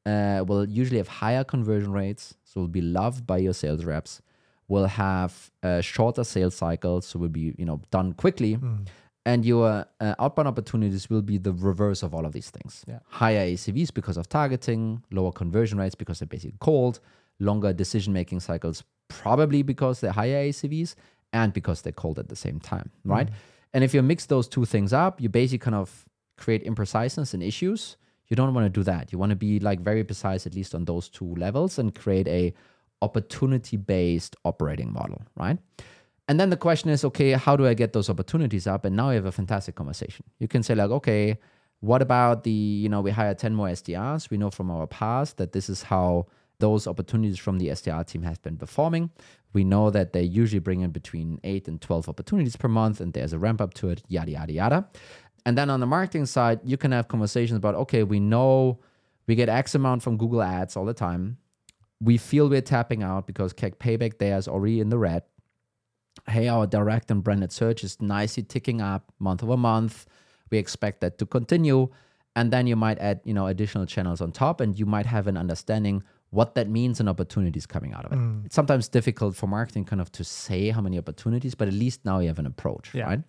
Uh, 0.06 0.44
will 0.46 0.68
usually 0.68 0.98
have 0.98 1.08
higher 1.08 1.44
conversion 1.44 1.92
rates, 1.92 2.34
so 2.44 2.60
will 2.60 2.68
be 2.68 2.80
loved 2.80 3.26
by 3.26 3.38
your 3.38 3.52
sales 3.52 3.84
reps. 3.84 4.22
Will 4.68 4.86
have 4.86 5.50
uh, 5.62 5.80
shorter 5.80 6.24
sales 6.24 6.54
cycles, 6.54 7.06
so 7.06 7.18
will 7.18 7.28
be 7.28 7.54
you 7.58 7.64
know 7.64 7.80
done 7.90 8.12
quickly. 8.12 8.58
And 9.24 9.44
your 9.44 9.84
uh, 10.00 10.14
outbound 10.20 10.46
opportunities 10.46 11.10
will 11.10 11.22
be 11.22 11.36
the 11.36 11.52
reverse 11.52 12.04
of 12.04 12.14
all 12.14 12.24
of 12.24 12.32
these 12.32 12.48
things. 12.50 12.84
Yeah. 12.86 13.00
Higher 13.08 13.44
ACVs 13.44 13.92
because 13.92 14.16
of 14.16 14.28
targeting, 14.28 15.02
lower 15.10 15.32
conversion 15.32 15.78
rates 15.78 15.96
because 15.96 16.20
they're 16.20 16.28
basically 16.28 16.56
cold, 16.60 17.00
longer 17.40 17.72
decision 17.72 18.12
making 18.12 18.38
cycles 18.38 18.84
probably 19.08 19.62
because 19.62 20.00
they're 20.00 20.12
higher 20.12 20.44
ACVs 20.48 20.94
and 21.32 21.52
because 21.52 21.82
they're 21.82 21.92
cold 21.92 22.18
at 22.20 22.28
the 22.28 22.36
same 22.36 22.60
time, 22.60 22.90
right? 23.04 23.28
And 23.74 23.82
if 23.84 23.92
you 23.94 24.02
mix 24.02 24.26
those 24.26 24.48
two 24.48 24.64
things 24.64 24.92
up, 24.92 25.20
you 25.20 25.28
basically 25.28 25.58
kind 25.58 25.74
of 25.76 26.04
create 26.36 26.64
impreciseness 26.64 27.34
and 27.34 27.42
issues. 27.42 27.96
You 28.28 28.36
don't 28.36 28.52
want 28.54 28.64
to 28.66 28.70
do 28.70 28.82
that. 28.84 29.12
You 29.12 29.18
want 29.18 29.30
to 29.30 29.36
be 29.36 29.60
like 29.60 29.80
very 29.80 30.04
precise, 30.04 30.46
at 30.46 30.54
least 30.54 30.74
on 30.74 30.84
those 30.84 31.08
two 31.08 31.34
levels, 31.36 31.78
and 31.78 31.94
create 31.94 32.28
a 32.28 32.52
opportunity 33.02 33.76
based 33.76 34.36
operating 34.44 34.92
model, 34.92 35.22
right? 35.36 35.58
And 36.28 36.40
then 36.40 36.50
the 36.50 36.56
question 36.56 36.90
is, 36.90 37.04
okay, 37.04 37.32
how 37.32 37.56
do 37.56 37.66
I 37.66 37.74
get 37.74 37.92
those 37.92 38.10
opportunities 38.10 38.66
up? 38.66 38.84
And 38.84 38.96
now 38.96 39.10
you 39.10 39.16
have 39.16 39.26
a 39.26 39.32
fantastic 39.32 39.76
conversation. 39.76 40.24
You 40.38 40.48
can 40.48 40.62
say 40.62 40.74
like, 40.74 40.90
okay, 40.90 41.38
what 41.80 42.02
about 42.02 42.42
the, 42.42 42.50
you 42.50 42.88
know, 42.88 43.00
we 43.00 43.12
hire 43.12 43.34
10 43.34 43.54
more 43.54 43.68
SDRs. 43.68 44.30
We 44.30 44.36
know 44.36 44.50
from 44.50 44.70
our 44.70 44.86
past 44.86 45.36
that 45.36 45.52
this 45.52 45.68
is 45.68 45.84
how 45.84 46.26
those 46.58 46.86
opportunities 46.86 47.38
from 47.38 47.58
the 47.58 47.68
SDR 47.68 48.04
team 48.06 48.22
has 48.22 48.38
been 48.38 48.56
performing. 48.56 49.10
We 49.52 49.62
know 49.62 49.90
that 49.90 50.12
they 50.12 50.22
usually 50.22 50.58
bring 50.58 50.80
in 50.80 50.90
between 50.90 51.38
8 51.44 51.68
and 51.68 51.80
12 51.80 52.08
opportunities 52.08 52.56
per 52.56 52.68
month 52.68 53.00
and 53.00 53.12
there's 53.12 53.32
a 53.32 53.38
ramp 53.38 53.60
up 53.60 53.74
to 53.74 53.90
it, 53.90 54.02
yada, 54.08 54.32
yada, 54.32 54.52
yada. 54.52 54.88
And 55.46 55.56
then 55.56 55.70
on 55.70 55.80
the 55.80 55.86
marketing 55.86 56.26
side, 56.26 56.60
you 56.64 56.76
can 56.76 56.92
have 56.92 57.08
conversations 57.08 57.56
about, 57.56 57.74
okay, 57.76 58.02
we 58.02 58.20
know 58.20 58.80
we 59.26 59.34
get 59.34 59.48
X 59.48 59.74
amount 59.74 60.02
from 60.02 60.18
Google 60.18 60.42
Ads 60.42 60.76
all 60.76 60.84
the 60.84 60.92
time. 60.92 61.38
We 62.02 62.18
feel 62.18 62.50
we're 62.50 62.60
tapping 62.60 63.02
out 63.02 63.26
because 63.26 63.54
CAC 63.54 63.76
payback 63.76 64.18
there 64.18 64.36
is 64.36 64.46
already 64.48 64.80
in 64.80 64.90
the 64.90 64.98
red 64.98 65.22
hey, 66.28 66.48
our 66.48 66.66
direct 66.66 67.10
and 67.10 67.22
branded 67.22 67.52
search 67.52 67.84
is 67.84 68.00
nicely 68.00 68.42
ticking 68.42 68.80
up 68.80 69.12
month 69.18 69.42
over 69.42 69.56
month. 69.56 70.06
We 70.50 70.58
expect 70.58 71.00
that 71.00 71.18
to 71.18 71.26
continue. 71.26 71.88
And 72.34 72.52
then 72.52 72.66
you 72.66 72.76
might 72.76 72.98
add, 72.98 73.20
you 73.24 73.32
know, 73.32 73.46
additional 73.46 73.86
channels 73.86 74.20
on 74.20 74.32
top, 74.32 74.60
and 74.60 74.78
you 74.78 74.84
might 74.84 75.06
have 75.06 75.26
an 75.26 75.36
understanding 75.36 76.02
what 76.30 76.54
that 76.54 76.68
means 76.68 77.00
and 77.00 77.08
opportunities 77.08 77.66
coming 77.66 77.94
out 77.94 78.04
of 78.04 78.12
it. 78.12 78.16
Mm. 78.16 78.44
It's 78.46 78.54
sometimes 78.54 78.88
difficult 78.88 79.36
for 79.36 79.46
marketing 79.46 79.84
kind 79.86 80.02
of 80.02 80.12
to 80.12 80.24
say 80.24 80.70
how 80.70 80.82
many 80.82 80.98
opportunities, 80.98 81.54
but 81.54 81.68
at 81.68 81.74
least 81.74 82.04
now 82.04 82.18
you 82.18 82.28
have 82.28 82.38
an 82.38 82.46
approach, 82.46 82.94
Yeah. 82.94 83.04
right? 83.04 83.20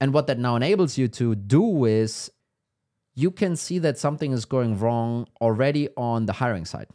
And 0.00 0.14
what 0.14 0.26
that 0.28 0.38
now 0.38 0.56
enables 0.56 0.96
you 0.96 1.08
to 1.08 1.34
do 1.34 1.84
is 1.84 2.30
you 3.14 3.30
can 3.30 3.54
see 3.56 3.78
that 3.80 3.98
something 3.98 4.32
is 4.32 4.44
going 4.44 4.78
wrong 4.78 5.26
already 5.40 5.88
on 5.96 6.26
the 6.26 6.32
hiring 6.32 6.64
side. 6.64 6.88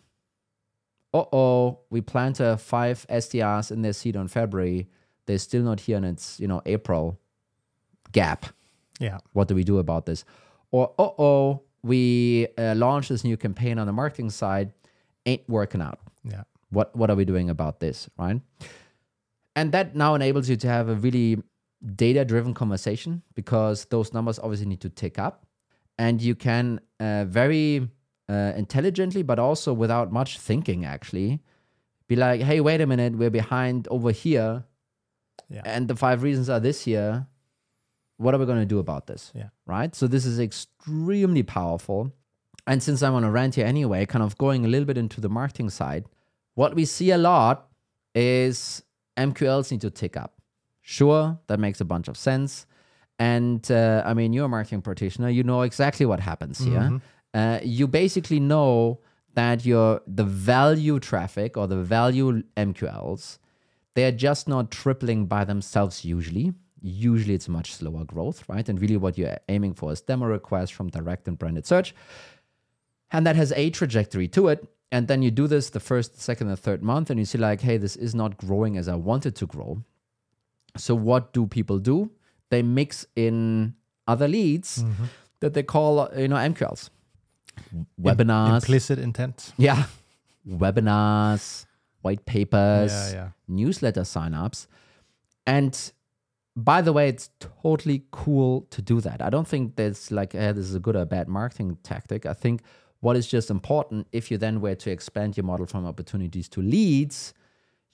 Uh 1.13 1.23
oh, 1.31 1.79
we 1.89 2.01
plan 2.01 2.33
to 2.33 2.43
have 2.43 2.61
five 2.61 3.05
SDRs 3.09 3.71
in 3.71 3.83
their 3.83 3.93
seat 3.93 4.15
on 4.15 4.27
February. 4.27 4.89
They're 5.27 5.37
still 5.37 5.63
not 5.63 5.79
here, 5.79 5.97
and 5.97 6.05
it's 6.05 6.39
you 6.39 6.47
know 6.47 6.61
April. 6.65 7.19
Gap. 8.11 8.45
Yeah. 8.99 9.19
What 9.33 9.49
do 9.49 9.55
we 9.55 9.63
do 9.63 9.77
about 9.77 10.05
this? 10.05 10.25
Or 10.71 10.93
uh 10.97 11.09
oh, 11.19 11.61
we 11.83 12.47
uh, 12.57 12.73
launched 12.75 13.09
this 13.09 13.23
new 13.23 13.37
campaign 13.37 13.77
on 13.77 13.87
the 13.87 13.93
marketing 13.93 14.29
side, 14.29 14.73
ain't 15.25 15.47
working 15.47 15.81
out. 15.81 15.99
Yeah. 16.23 16.43
What 16.69 16.95
what 16.95 17.09
are 17.09 17.15
we 17.15 17.25
doing 17.25 17.49
about 17.49 17.79
this, 17.79 18.09
right? 18.17 18.41
And 19.55 19.71
that 19.71 19.95
now 19.95 20.15
enables 20.15 20.49
you 20.49 20.55
to 20.57 20.67
have 20.67 20.89
a 20.89 20.95
really 20.95 21.37
data 21.95 22.25
driven 22.25 22.53
conversation 22.53 23.21
because 23.33 23.85
those 23.85 24.13
numbers 24.13 24.39
obviously 24.39 24.65
need 24.67 24.81
to 24.81 24.89
tick 24.89 25.19
up, 25.19 25.45
and 25.97 26.21
you 26.21 26.35
can 26.35 26.79
uh, 26.99 27.25
very 27.25 27.89
uh, 28.29 28.53
intelligently, 28.55 29.21
but 29.23 29.37
also 29.39 29.73
without 29.73 30.11
much 30.11 30.39
thinking, 30.39 30.83
actually, 30.85 31.39
be 32.07 32.15
like, 32.15 32.41
"Hey, 32.41 32.59
wait 32.61 32.81
a 32.81 32.87
minute, 32.87 33.15
we're 33.15 33.29
behind 33.29 33.87
over 33.89 34.11
here, 34.11 34.63
Yeah. 35.49 35.61
and 35.65 35.87
the 35.87 35.95
five 35.95 36.23
reasons 36.23 36.49
are 36.49 36.59
this 36.59 36.85
here. 36.85 37.27
What 38.17 38.33
are 38.33 38.37
we 38.39 38.45
going 38.45 38.59
to 38.59 38.65
do 38.65 38.79
about 38.79 39.07
this?" 39.07 39.31
Yeah. 39.35 39.49
right? 39.67 39.93
So 39.95 40.07
this 40.07 40.25
is 40.25 40.39
extremely 40.39 41.43
powerful. 41.43 42.11
And 42.67 42.81
since 42.81 43.03
I'm 43.03 43.13
on 43.13 43.23
a 43.23 43.29
rant 43.29 43.55
here 43.55 43.65
anyway, 43.67 44.05
kind 44.07 44.23
of 44.23 44.37
going 44.39 44.65
a 44.65 44.67
little 44.67 44.85
bit 44.85 44.97
into 44.97 45.21
the 45.21 45.29
marketing 45.29 45.69
side, 45.69 46.05
what 46.55 46.73
we 46.75 46.83
see 46.85 47.11
a 47.11 47.17
lot 47.17 47.67
is 48.15 48.81
MQLs 49.17 49.71
need 49.71 49.81
to 49.81 49.91
tick 49.91 50.17
up. 50.17 50.34
Sure, 50.87 51.39
that 51.47 51.59
makes 51.59 51.81
a 51.81 51.85
bunch 51.85 52.07
of 52.07 52.15
sense. 52.15 52.67
And 53.17 53.69
uh, 53.71 54.03
I 54.05 54.13
mean, 54.13 54.33
you're 54.33 54.45
a 54.45 54.49
marketing 54.49 54.83
practitioner, 54.83 55.29
you 55.29 55.43
know 55.43 55.63
exactly 55.63 56.05
what 56.05 56.19
happens 56.19 56.59
here. 56.59 57.01
Uh, 57.33 57.59
you 57.63 57.87
basically 57.87 58.39
know 58.39 58.99
that 59.33 59.65
your 59.65 60.01
the 60.05 60.23
value 60.23 60.99
traffic 60.99 61.57
or 61.57 61.65
the 61.65 61.81
value 61.81 62.43
MQLs, 62.55 63.39
they're 63.95 64.11
just 64.11 64.47
not 64.47 64.69
tripling 64.69 65.25
by 65.25 65.43
themselves 65.43 66.05
usually. 66.05 66.53
Usually 66.81 67.33
it's 67.33 67.49
much 67.49 67.73
slower 67.73 68.03
growth, 68.05 68.47
right? 68.47 68.69
And 68.69 68.79
really 68.79 68.97
what 68.97 69.17
you're 69.17 69.39
aiming 69.49 69.73
for 69.73 69.91
is 69.91 70.01
demo 70.01 70.27
requests 70.27 70.69
from 70.69 70.89
direct 70.89 71.27
and 71.27 71.35
branded 71.39 71.65
search. 71.65 71.95
And 73.11 73.25
that 73.25 73.35
has 73.35 73.51
a 73.55 73.71
trajectory 73.71 74.27
to 74.29 74.49
it. 74.49 74.67
And 74.91 75.07
then 75.07 75.23
you 75.23 75.31
do 75.31 75.47
this 75.47 75.71
the 75.71 75.79
first, 75.79 76.21
second, 76.21 76.47
and 76.47 76.59
third 76.59 76.83
month, 76.83 77.09
and 77.09 77.19
you 77.19 77.25
see, 77.25 77.39
like, 77.39 77.61
hey, 77.61 77.77
this 77.77 77.95
is 77.95 78.13
not 78.13 78.37
growing 78.37 78.77
as 78.77 78.87
I 78.87 78.95
wanted 78.95 79.35
to 79.37 79.47
grow. 79.47 79.83
So 80.77 80.95
what 80.95 81.33
do 81.33 81.47
people 81.47 81.79
do? 81.79 82.11
They 82.49 82.61
mix 82.61 83.05
in 83.15 83.75
other 84.07 84.27
leads 84.27 84.83
that 85.39 85.53
they 85.53 85.63
call, 85.63 85.99
uh, 85.99 86.09
you 86.17 86.27
know, 86.27 86.35
MQLs. 86.35 86.89
Webinars. 88.01 88.55
Implicit 88.55 88.99
intent. 88.99 89.53
Yeah. 89.57 89.85
Webinars, 90.47 91.65
white 92.01 92.25
papers, 92.25 92.91
Yeah, 92.91 93.11
yeah. 93.13 93.29
newsletter 93.47 94.01
signups. 94.01 94.67
And 95.47 95.91
by 96.55 96.81
the 96.81 96.93
way, 96.93 97.09
it's 97.09 97.29
totally 97.39 98.03
cool 98.11 98.61
to 98.71 98.81
do 98.81 99.01
that. 99.01 99.21
I 99.21 99.29
don't 99.29 99.47
think 99.47 99.75
there's 99.75 100.11
like, 100.11 100.35
eh, 100.35 100.51
this 100.51 100.65
is 100.65 100.75
a 100.75 100.79
good 100.79 100.95
or 100.95 101.05
bad 101.05 101.27
marketing 101.27 101.77
tactic. 101.83 102.25
I 102.25 102.33
think 102.33 102.61
what 103.01 103.15
is 103.15 103.27
just 103.27 103.49
important 103.49 104.07
if 104.11 104.31
you 104.31 104.38
then 104.38 104.61
were 104.61 104.75
to 104.75 104.91
expand 104.91 105.35
your 105.38 105.43
model 105.45 105.65
from 105.65 105.85
opportunities 105.85 106.47
to 106.49 106.61
leads, 106.61 107.33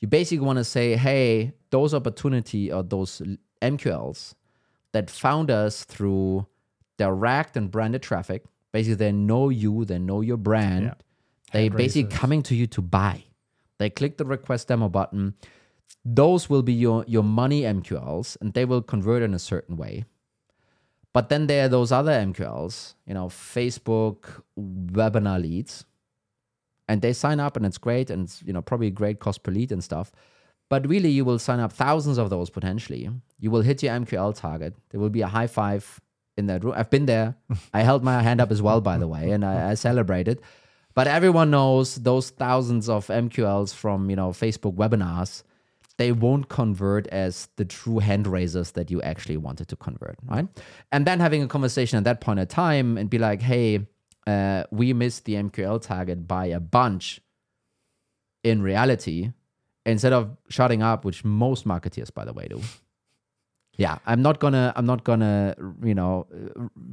you 0.01 0.07
basically 0.07 0.45
want 0.45 0.57
to 0.57 0.63
say, 0.63 0.95
hey, 0.95 1.53
those 1.69 1.93
opportunity 1.93 2.71
or 2.71 2.83
those 2.83 3.21
MQLs 3.61 4.33
that 4.91 5.09
found 5.09 5.49
us 5.49 5.83
through 5.85 6.47
direct 6.97 7.55
and 7.55 7.71
branded 7.71 8.01
traffic, 8.01 8.43
basically 8.73 8.95
they 8.95 9.11
know 9.11 9.49
you, 9.49 9.85
they 9.85 9.99
know 9.99 10.21
your 10.21 10.37
brand, 10.37 10.85
Yeah. 10.85 10.93
they 11.53 11.69
basically 11.69 12.09
coming 12.15 12.41
to 12.43 12.55
you 12.55 12.67
to 12.67 12.81
buy. 12.81 13.23
They 13.77 13.89
click 13.89 14.17
the 14.17 14.25
request 14.25 14.67
demo 14.67 14.89
button. 14.89 15.35
Those 16.03 16.49
will 16.49 16.63
be 16.63 16.73
your, 16.73 17.05
your 17.07 17.23
money 17.23 17.61
MQLs 17.61 18.37
and 18.41 18.53
they 18.53 18.65
will 18.65 18.81
convert 18.81 19.21
in 19.23 19.33
a 19.33 19.39
certain 19.39 19.77
way. 19.77 20.05
But 21.13 21.29
then 21.29 21.47
there 21.47 21.65
are 21.65 21.69
those 21.69 21.91
other 21.91 22.11
MQLs, 22.11 22.95
you 23.05 23.13
know, 23.13 23.27
Facebook 23.27 24.41
webinar 24.57 25.41
leads, 25.41 25.85
and 26.87 27.01
they 27.01 27.13
sign 27.13 27.39
up 27.39 27.55
and 27.55 27.65
it's 27.65 27.77
great 27.77 28.09
and 28.09 28.25
it's, 28.25 28.41
you 28.43 28.53
know, 28.53 28.61
probably 28.61 28.89
great 28.91 29.19
cost 29.19 29.43
per 29.43 29.51
lead 29.51 29.71
and 29.71 29.83
stuff. 29.83 30.11
But 30.69 30.87
really, 30.87 31.09
you 31.09 31.25
will 31.25 31.39
sign 31.39 31.59
up 31.59 31.73
thousands 31.73 32.17
of 32.17 32.29
those 32.29 32.49
potentially. 32.49 33.09
You 33.39 33.51
will 33.51 33.61
hit 33.61 33.83
your 33.83 33.93
MQL 33.93 34.35
target. 34.35 34.73
There 34.89 34.99
will 34.99 35.09
be 35.09 35.21
a 35.21 35.27
high 35.27 35.47
five 35.47 35.99
in 36.37 36.47
that 36.47 36.63
room. 36.63 36.73
I've 36.75 36.89
been 36.89 37.05
there. 37.05 37.35
I 37.73 37.81
held 37.81 38.03
my 38.03 38.21
hand 38.21 38.39
up 38.39 38.51
as 38.51 38.61
well, 38.61 38.81
by 38.81 38.97
the 38.97 39.07
way, 39.07 39.31
and 39.31 39.43
I, 39.43 39.71
I 39.71 39.73
celebrated. 39.73 40.41
But 40.93 41.07
everyone 41.07 41.51
knows 41.51 41.95
those 41.95 42.29
thousands 42.29 42.89
of 42.89 43.07
MQLs 43.07 43.73
from 43.73 44.09
you 44.09 44.15
know 44.15 44.29
Facebook 44.29 44.75
webinars, 44.75 45.43
they 45.97 46.11
won't 46.11 46.49
convert 46.49 47.07
as 47.07 47.47
the 47.57 47.65
true 47.65 47.99
hand 47.99 48.27
raisers 48.27 48.71
that 48.71 48.89
you 48.89 49.01
actually 49.01 49.37
wanted 49.37 49.67
to 49.67 49.75
convert, 49.75 50.17
right? 50.25 50.47
And 50.91 51.05
then 51.05 51.19
having 51.19 51.43
a 51.43 51.47
conversation 51.47 51.97
at 51.97 52.03
that 52.05 52.21
point 52.21 52.39
in 52.39 52.47
time 52.47 52.97
and 52.97 53.09
be 53.09 53.19
like, 53.19 53.41
hey, 53.41 53.87
uh, 54.27 54.63
we 54.71 54.93
missed 54.93 55.25
the 55.25 55.35
MQL 55.35 55.81
target 55.81 56.27
by 56.27 56.47
a 56.47 56.59
bunch. 56.59 57.21
In 58.43 58.61
reality, 58.61 59.31
instead 59.85 60.13
of 60.13 60.37
shutting 60.49 60.81
up, 60.81 61.05
which 61.05 61.23
most 61.23 61.67
marketeers, 61.67 62.13
by 62.13 62.25
the 62.25 62.33
way, 62.33 62.47
do, 62.47 62.61
Yeah, 63.77 63.97
I'm 64.05 64.21
not 64.21 64.39
gonna, 64.39 64.73
I'm 64.75 64.85
not 64.85 65.05
gonna, 65.05 65.55
you 65.81 65.95
know, 65.95 66.27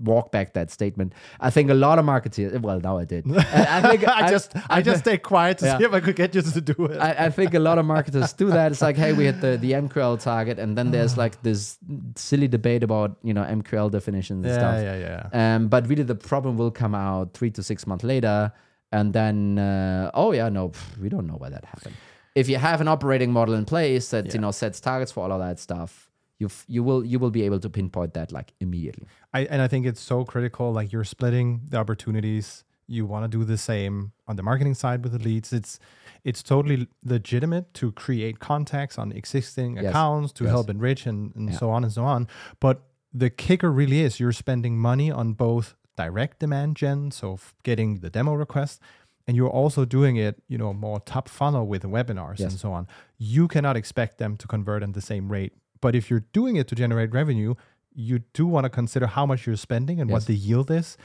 walk 0.05 0.31
back 0.31 0.55
that 0.55 0.71
statement. 0.71 1.13
I 1.41 1.51
think 1.51 1.71
a 1.71 1.75
lot 1.75 1.99
of 1.99 2.05
marketers. 2.05 2.59
Well, 2.61 2.81
now 2.81 2.99
I 2.99 3.05
did. 3.05 3.27
I, 3.37 3.79
I 3.79 3.83
think 3.83 4.09
I 4.09 4.31
just 4.31 4.53
I, 4.71 4.81
just 4.81 5.01
stayed 5.01 5.23
quiet 5.23 5.59
to 5.59 5.67
Yeah. 5.67 5.79
see 5.79 5.85
if 5.85 5.93
I 5.93 6.01
could 6.01 6.15
get 6.17 6.35
you 6.37 6.43
to 6.43 6.61
do 6.61 6.87
it. 6.87 6.99
I, 6.99 7.27
I 7.27 7.31
think 7.31 7.53
a 7.55 7.59
lot 7.59 7.79
of 7.79 7.85
marketers 7.85 8.33
do 8.33 8.49
that. 8.51 8.71
It's 8.73 8.81
like, 8.81 8.97
hey, 8.97 9.13
we 9.13 9.25
had 9.27 9.41
the, 9.41 9.57
the 9.57 9.73
MQL 9.73 10.21
target, 10.23 10.59
and 10.61 10.79
then 10.79 10.93
there's 10.93 11.17
like 11.23 11.43
this 11.43 11.79
silly 12.17 12.47
debate 12.49 12.85
about 12.85 13.17
you 13.25 13.35
know 13.35 13.43
MQL 13.43 13.91
definitions 13.91 14.47
and 14.47 14.55
yeah, 14.55 14.59
stuff. 14.59 14.83
yeah, 14.83 15.29
yeah. 15.33 15.55
Um, 15.57 15.69
but 15.69 15.89
really, 15.89 16.05
the 16.05 16.15
problem 16.15 16.57
will 16.57 16.71
come 16.71 16.95
out 16.95 17.35
three 17.35 17.51
to 17.51 17.63
six 17.63 17.87
months 17.89 18.05
later, 18.05 18.53
and 18.93 19.13
then 19.13 19.59
uh, 19.59 20.13
oh 20.15 20.31
yeah, 20.33 20.49
no, 20.49 20.69
pff, 20.69 20.97
we 20.99 21.09
don't 21.09 21.27
know 21.27 21.35
why 21.37 21.49
that 21.51 21.65
happened. 21.65 21.97
If 22.37 22.49
you 22.49 22.57
have 22.57 22.81
an 22.81 22.87
operating 22.89 23.33
model 23.33 23.55
in 23.57 23.65
place 23.65 24.11
that 24.11 24.33
you 24.33 24.39
know 24.41 24.53
sets 24.53 24.79
targets 24.81 25.11
for 25.11 25.25
all 25.25 25.33
of 25.33 25.41
that 25.41 25.59
stuff, 25.59 26.08
you 26.39 26.49
you 26.67 26.83
will 26.83 27.05
you 27.05 27.19
will 27.19 27.31
be 27.31 27.43
able 27.43 27.59
to 27.61 27.69
pinpoint 27.71 28.15
that 28.15 28.33
like 28.33 28.53
immediately. 28.61 29.07
I 29.35 29.41
and 29.47 29.61
I 29.63 29.69
think 29.69 29.87
it's 29.87 30.01
so 30.01 30.25
critical. 30.25 30.73
Like 30.73 30.93
you're 30.93 31.05
splitting 31.05 31.63
the 31.69 31.79
opportunities. 31.79 32.65
You 32.91 33.05
want 33.05 33.31
to 33.31 33.39
do 33.39 33.45
the 33.45 33.59
same 33.59 34.13
on 34.27 34.37
the 34.37 34.43
marketing 34.43 34.75
side 34.75 35.03
with 35.03 35.13
the 35.13 35.19
leads. 35.19 35.53
It's 35.53 35.79
it's 36.25 36.43
totally 36.43 36.87
legitimate 37.05 37.75
to 37.75 37.93
create 37.93 38.39
contacts 38.39 38.99
on 38.99 39.13
existing 39.13 39.77
Yes. 39.77 39.87
accounts 39.91 40.33
to 40.35 40.45
Yes. 40.45 40.51
help 40.53 40.71
enrich 40.71 41.07
and, 41.07 41.35
and 41.37 41.51
Yeah. 41.51 41.59
so 41.59 41.71
on 41.71 41.85
and 41.85 41.93
so 41.93 42.05
on. 42.05 42.27
But 42.61 42.83
the 43.13 43.31
kicker 43.31 43.71
really 43.71 44.01
is 44.01 44.19
you're 44.21 44.33
spending 44.33 44.79
money 44.79 45.11
on 45.11 45.35
both 45.35 45.75
direct 45.97 46.39
demand 46.39 46.77
gen, 46.77 47.11
so 47.11 47.35
f- 47.35 47.55
getting 47.63 48.01
the 48.01 48.11
demo 48.11 48.33
request, 48.35 48.81
and 49.27 49.37
you're 49.37 49.51
also 49.63 49.85
doing 49.85 50.17
it, 50.17 50.43
you 50.49 50.57
know, 50.59 50.73
more 50.73 51.01
top 51.01 51.29
funnel 51.29 51.67
with 51.67 51.83
webinars 51.83 52.39
Yes. 52.39 52.53
and 52.53 52.61
so 52.61 52.73
on. 52.73 52.87
You 53.19 53.49
cannot 53.49 53.77
expect 53.77 54.19
them 54.19 54.37
to 54.37 54.47
convert 54.47 54.83
at 54.83 54.93
the 54.95 55.01
same 55.01 55.31
rate. 55.33 55.53
But 55.81 55.95
if 55.95 56.11
you're 56.11 56.25
doing 56.33 56.57
it 56.57 56.67
to 56.69 56.75
generate 56.75 57.13
revenue, 57.13 57.55
you 57.95 58.21
do 58.33 58.47
want 58.47 58.65
to 58.65 58.71
consider 58.71 59.07
how 59.07 59.27
much 59.27 59.47
you're 59.47 59.57
spending 59.57 60.01
and 60.01 60.09
Yes. 60.11 60.15
what 60.15 60.27
the 60.27 60.35
yield 60.35 60.71
is, 60.71 60.97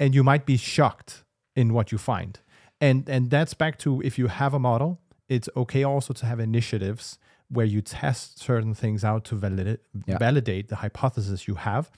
and 0.00 0.14
you 0.14 0.22
might 0.24 0.44
be 0.46 0.56
shocked 0.56 1.24
in 1.54 1.72
what 1.72 1.92
you 1.92 1.98
find. 1.98 2.40
And 2.80 3.08
and 3.08 3.30
that's 3.30 3.54
back 3.54 3.78
to 3.78 4.00
if 4.02 4.18
you 4.18 4.26
have 4.28 4.54
a 4.54 4.58
model, 4.58 5.00
it's 5.28 5.48
okay 5.56 5.84
also 5.84 6.12
to 6.14 6.26
have 6.26 6.40
initiatives 6.40 7.18
where 7.48 7.66
you 7.66 7.80
test 7.82 8.38
certain 8.40 8.74
things 8.74 9.04
out 9.04 9.24
to 9.24 9.36
validate 9.36 9.80
Yeah. 10.06 10.18
validate 10.18 10.68
the 10.68 10.76
hypothesis 10.76 11.46
you 11.46 11.54
have. 11.56 11.90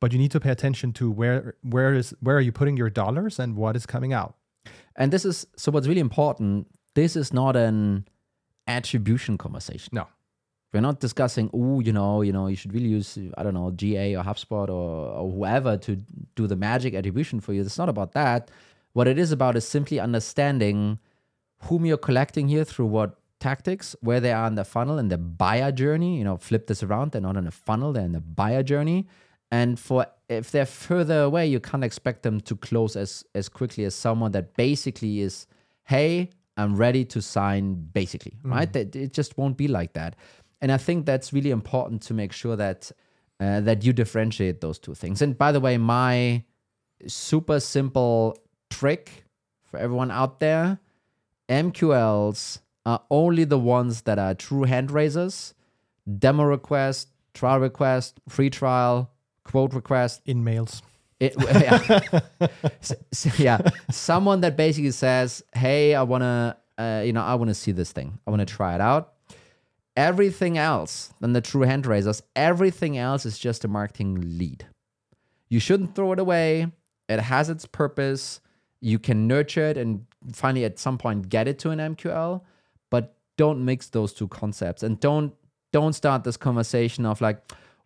But 0.00 0.12
you 0.12 0.18
need 0.18 0.32
to 0.32 0.40
pay 0.40 0.50
attention 0.50 0.92
to 0.94 1.10
where 1.10 1.54
where 1.62 1.94
is 1.94 2.14
where 2.20 2.36
are 2.36 2.42
you 2.42 2.52
putting 2.52 2.76
your 2.76 2.90
dollars 2.90 3.38
and 3.38 3.56
what 3.56 3.76
is 3.76 3.86
coming 3.86 4.12
out. 4.12 4.34
And 4.96 5.12
this 5.12 5.24
is 5.24 5.46
so 5.56 5.70
what's 5.72 5.86
really 5.88 6.00
important. 6.10 6.66
This 6.94 7.16
is 7.16 7.32
not 7.32 7.56
an 7.56 8.06
attribution 8.66 9.38
conversation. 9.38 9.90
No. 9.92 10.06
We're 10.76 10.82
not 10.82 11.00
discussing, 11.00 11.48
oh, 11.54 11.80
you 11.80 11.90
know, 11.90 12.20
you 12.20 12.32
know, 12.32 12.48
you 12.48 12.56
should 12.56 12.74
really 12.74 12.88
use, 12.88 13.18
I 13.38 13.42
don't 13.42 13.54
know, 13.54 13.70
GA 13.70 14.14
or 14.14 14.22
HubSpot 14.22 14.68
or, 14.68 15.08
or 15.18 15.30
whoever 15.30 15.78
to 15.78 15.96
do 16.34 16.46
the 16.46 16.54
magic 16.54 16.92
attribution 16.92 17.40
for 17.40 17.54
you. 17.54 17.62
It's 17.62 17.78
not 17.78 17.88
about 17.88 18.12
that. 18.12 18.50
What 18.92 19.08
it 19.08 19.18
is 19.18 19.32
about 19.32 19.56
is 19.56 19.66
simply 19.66 19.98
understanding 19.98 20.98
whom 21.62 21.86
you're 21.86 21.96
collecting 21.96 22.46
here 22.48 22.62
through 22.62 22.88
what 22.88 23.18
tactics, 23.40 23.96
where 24.02 24.20
they 24.20 24.32
are 24.32 24.46
in 24.48 24.54
the 24.54 24.66
funnel 24.66 24.98
and 24.98 25.10
the 25.10 25.16
buyer 25.16 25.72
journey. 25.72 26.18
You 26.18 26.24
know, 26.24 26.36
flip 26.36 26.66
this 26.66 26.82
around. 26.82 27.12
They're 27.12 27.22
not 27.22 27.38
in 27.38 27.46
a 27.46 27.50
funnel, 27.50 27.94
they're 27.94 28.04
in 28.04 28.12
the 28.12 28.20
buyer 28.20 28.62
journey. 28.62 29.08
And 29.50 29.80
for 29.80 30.06
if 30.28 30.50
they're 30.50 30.66
further 30.66 31.22
away, 31.22 31.46
you 31.46 31.58
can't 31.58 31.84
expect 31.84 32.22
them 32.22 32.38
to 32.42 32.54
close 32.54 32.96
as 32.96 33.24
as 33.34 33.48
quickly 33.48 33.84
as 33.84 33.94
someone 33.94 34.32
that 34.32 34.54
basically 34.56 35.20
is, 35.20 35.46
hey, 35.84 36.32
I'm 36.56 36.76
ready 36.76 37.04
to 37.06 37.22
sign 37.22 37.74
basically, 37.92 38.34
mm. 38.42 38.50
right? 38.50 38.70
That 38.72 38.94
it 38.94 39.14
just 39.14 39.38
won't 39.38 39.56
be 39.56 39.68
like 39.68 39.94
that. 39.94 40.16
And 40.66 40.72
I 40.72 40.78
think 40.78 41.06
that's 41.06 41.32
really 41.32 41.52
important 41.52 42.02
to 42.08 42.14
make 42.14 42.32
sure 42.32 42.56
that 42.56 42.90
uh, 43.38 43.60
that 43.60 43.84
you 43.84 43.92
differentiate 43.92 44.60
those 44.60 44.80
two 44.80 44.94
things. 44.94 45.22
And 45.22 45.38
by 45.38 45.52
the 45.52 45.60
way, 45.60 45.78
my 45.78 46.42
super 47.06 47.60
simple 47.60 48.36
trick 48.68 49.24
for 49.62 49.78
everyone 49.78 50.10
out 50.10 50.40
there, 50.40 50.80
MQLs 51.48 52.58
are 52.84 53.00
only 53.10 53.44
the 53.44 53.58
ones 53.58 54.02
that 54.02 54.18
are 54.18 54.34
true 54.34 54.64
hand 54.64 54.90
raisers, 54.90 55.54
demo 56.18 56.42
request, 56.44 57.10
trial 57.32 57.60
request, 57.60 58.18
free 58.28 58.50
trial, 58.50 59.12
quote 59.44 59.72
request, 59.72 60.22
In 60.26 60.42
mails. 60.42 60.82
it, 61.20 61.34
yeah. 61.40 62.00
S- 62.82 62.92
s- 63.12 63.38
yeah, 63.38 63.58
someone 63.90 64.40
that 64.40 64.56
basically 64.56 64.90
says, 64.90 65.44
"Hey, 65.54 65.94
I 65.94 66.02
wanna, 66.02 66.56
uh, 66.76 67.02
you 67.04 67.12
know, 67.12 67.22
I 67.22 67.34
wanna 67.36 67.54
see 67.54 67.72
this 67.72 67.92
thing. 67.92 68.18
I 68.26 68.30
wanna 68.30 68.46
try 68.46 68.74
it 68.74 68.80
out." 68.80 69.12
Everything 69.96 70.58
else 70.58 71.14
than 71.20 71.32
the 71.32 71.40
true 71.40 71.62
hand 71.62 71.86
raisers, 71.86 72.22
everything 72.34 72.98
else 72.98 73.24
is 73.24 73.38
just 73.38 73.64
a 73.64 73.68
marketing 73.68 74.38
lead. 74.38 74.66
You 75.48 75.58
shouldn't 75.58 75.94
throw 75.94 76.12
it 76.12 76.18
away. 76.18 76.70
It 77.08 77.20
has 77.20 77.48
its 77.48 77.64
purpose. 77.66 78.40
You 78.80 78.98
can 78.98 79.26
nurture 79.26 79.64
it 79.64 79.78
and 79.78 80.04
finally 80.32 80.64
at 80.64 80.78
some 80.78 80.98
point 80.98 81.28
get 81.28 81.48
it 81.48 81.58
to 81.60 81.70
an 81.70 81.78
MQL, 81.78 82.42
but 82.90 83.16
don't 83.36 83.64
mix 83.64 83.88
those 83.88 84.12
two 84.12 84.28
concepts 84.28 84.82
and 84.82 85.00
don't 85.00 85.32
don't 85.72 85.94
start 85.94 86.24
this 86.24 86.36
conversation 86.36 87.04
of 87.04 87.20
like, 87.20 87.38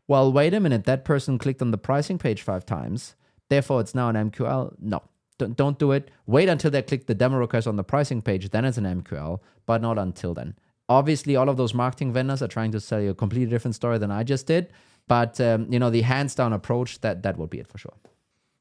well, 0.06 0.32
wait 0.32 0.54
a 0.54 0.60
minute, 0.60 0.84
that 0.84 1.04
person 1.04 1.38
clicked 1.38 1.62
on 1.62 1.70
the 1.70 1.78
pricing 1.78 2.18
page 2.18 2.42
five 2.42 2.66
times, 2.66 3.14
therefore 3.48 3.80
it's 3.80 3.94
now 3.94 4.08
an 4.08 4.30
MQL. 4.30 4.74
No, 4.80 5.02
don't, 5.38 5.56
don't 5.56 5.78
do 5.78 5.92
it. 5.92 6.10
Wait 6.26 6.48
until 6.48 6.70
they 6.70 6.82
click 6.82 7.06
the 7.06 7.14
demo 7.14 7.38
request 7.38 7.66
on 7.66 7.76
the 7.76 7.84
pricing 7.84 8.20
page, 8.20 8.50
then 8.50 8.64
it's 8.64 8.78
an 8.78 8.84
MQL, 8.84 9.40
but 9.66 9.80
not 9.80 9.98
until 9.98 10.34
then. 10.34 10.54
Obviously, 10.90 11.36
all 11.36 11.48
of 11.48 11.56
those 11.56 11.72
marketing 11.72 12.12
vendors 12.12 12.42
are 12.42 12.48
trying 12.48 12.72
to 12.72 12.80
sell 12.80 13.00
you 13.00 13.10
a 13.10 13.14
completely 13.14 13.48
different 13.48 13.76
story 13.76 13.96
than 13.96 14.10
I 14.10 14.24
just 14.24 14.46
did, 14.46 14.72
but 15.08 15.40
um, 15.40 15.66
you 15.72 15.78
know 15.78 15.88
the 15.88 16.02
hands 16.02 16.34
down 16.34 16.52
approach 16.52 17.00
that 17.00 17.22
that 17.22 17.38
will 17.38 17.46
be 17.46 17.60
it 17.60 17.68
for 17.68 17.78
sure. 17.78 17.94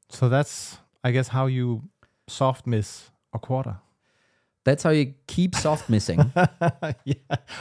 So 0.08 0.28
that's 0.28 0.78
I 1.04 1.10
guess 1.10 1.28
how 1.28 1.46
you 1.46 1.82
soft 2.28 2.66
miss 2.66 3.10
a 3.34 3.38
quarter. 3.38 3.76
That's 4.64 4.82
how 4.82 4.90
you 4.90 5.14
keep 5.26 5.54
soft 5.54 5.88
missing. 5.88 6.32
yeah. 7.04 7.14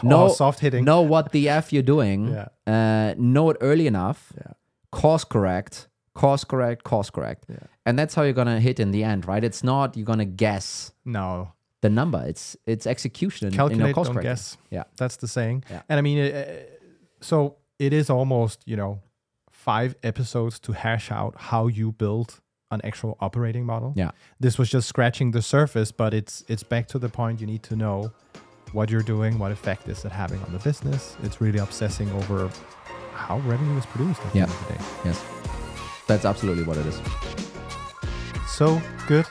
No- 0.03 0.23
or 0.23 0.29
soft 0.29 0.60
hitting. 0.60 0.84
know 0.86 1.01
what 1.01 1.32
the 1.32 1.49
f 1.49 1.73
you're 1.73 1.82
doing. 1.82 2.27
Yeah. 2.27 2.47
Uh, 2.67 3.15
know 3.17 3.49
it 3.49 3.58
early 3.62 3.88
enough. 3.88 4.34
Yeah. 4.38 4.53
Course 4.91 5.23
correct. 5.23 5.88
Course 6.13 6.43
correct. 6.43 6.84
Course 6.84 7.10
correct. 7.10 7.45
Yeah. 7.49 7.58
And 7.86 7.97
that's 7.97 8.13
how 8.15 8.23
you're 8.23 8.34
gonna 8.34 8.60
hit 8.60 8.79
in 8.79 8.91
the 8.91 9.03
end, 9.03 9.25
right? 9.25 9.43
It's 9.43 9.63
not 9.63 9.95
you're 9.97 10.05
gonna 10.05 10.25
guess 10.25 10.91
No. 11.05 11.53
The 11.82 11.89
number. 11.89 12.24
It's 12.28 12.58
it's 12.65 12.86
execution. 12.88 13.48
in- 13.48 13.54
in 13.54 13.58
your 13.60 13.70
calculate, 13.70 13.96
course 13.96 14.08
don't 14.10 14.22
guess. 14.22 14.58
Yeah. 14.70 14.84
That's 14.98 15.18
the 15.18 15.28
saying. 15.28 15.63
Yeah. 15.70 15.82
And 15.89 15.98
I 16.00 16.02
mean, 16.02 16.20
uh, 16.20 16.46
so 17.22 17.56
it 17.80 17.94
is 17.94 18.10
almost, 18.10 18.62
you 18.65 18.76
know, 18.76 19.00
five 19.52 19.96
episodes 20.04 20.60
to 20.60 20.72
hash 20.74 21.12
out 21.12 21.34
how 21.38 21.68
you 21.68 21.92
build 21.92 22.39
an 22.72 22.82
actual 22.84 23.18
operating 23.20 23.65
model. 23.65 23.94
Yeah. 23.96 24.12
This 24.39 24.58
was 24.58 24.70
just 24.70 24.88
scratching 24.88 25.32
the 25.32 25.42
surface, 25.42 25.92
but 25.92 26.13
it's 26.13 26.44
it's 26.48 26.63
back 26.63 26.88
to 26.89 27.00
the 27.00 27.10
point 27.10 27.39
you 27.42 27.48
need 27.48 27.63
to 27.63 27.76
know 27.76 28.12
what 28.74 28.89
you're 28.92 29.02
doing, 29.15 29.39
what 29.39 29.52
effect 29.52 29.88
is 29.89 30.06
it 30.06 30.12
having 30.12 30.39
on 30.44 30.52
the 30.54 30.60
business. 30.60 31.18
It's 31.24 31.42
really 31.42 31.60
obsessing 31.60 32.10
over 32.12 32.50
how 33.13 33.39
revenue 33.39 33.78
is 33.78 33.86
produced 33.88 34.22
at 34.22 34.32
the 34.34 34.38
Yeah. 34.39 34.44
end 34.44 34.52
of 34.54 34.68
the 34.68 34.74
day. 34.74 34.80
Yes. 35.06 35.24
That's 36.08 36.26
absolutely 36.26 36.63
what 36.63 36.78
it 36.78 36.86
is. 36.86 37.02
So 38.48 38.82
good 39.08 39.26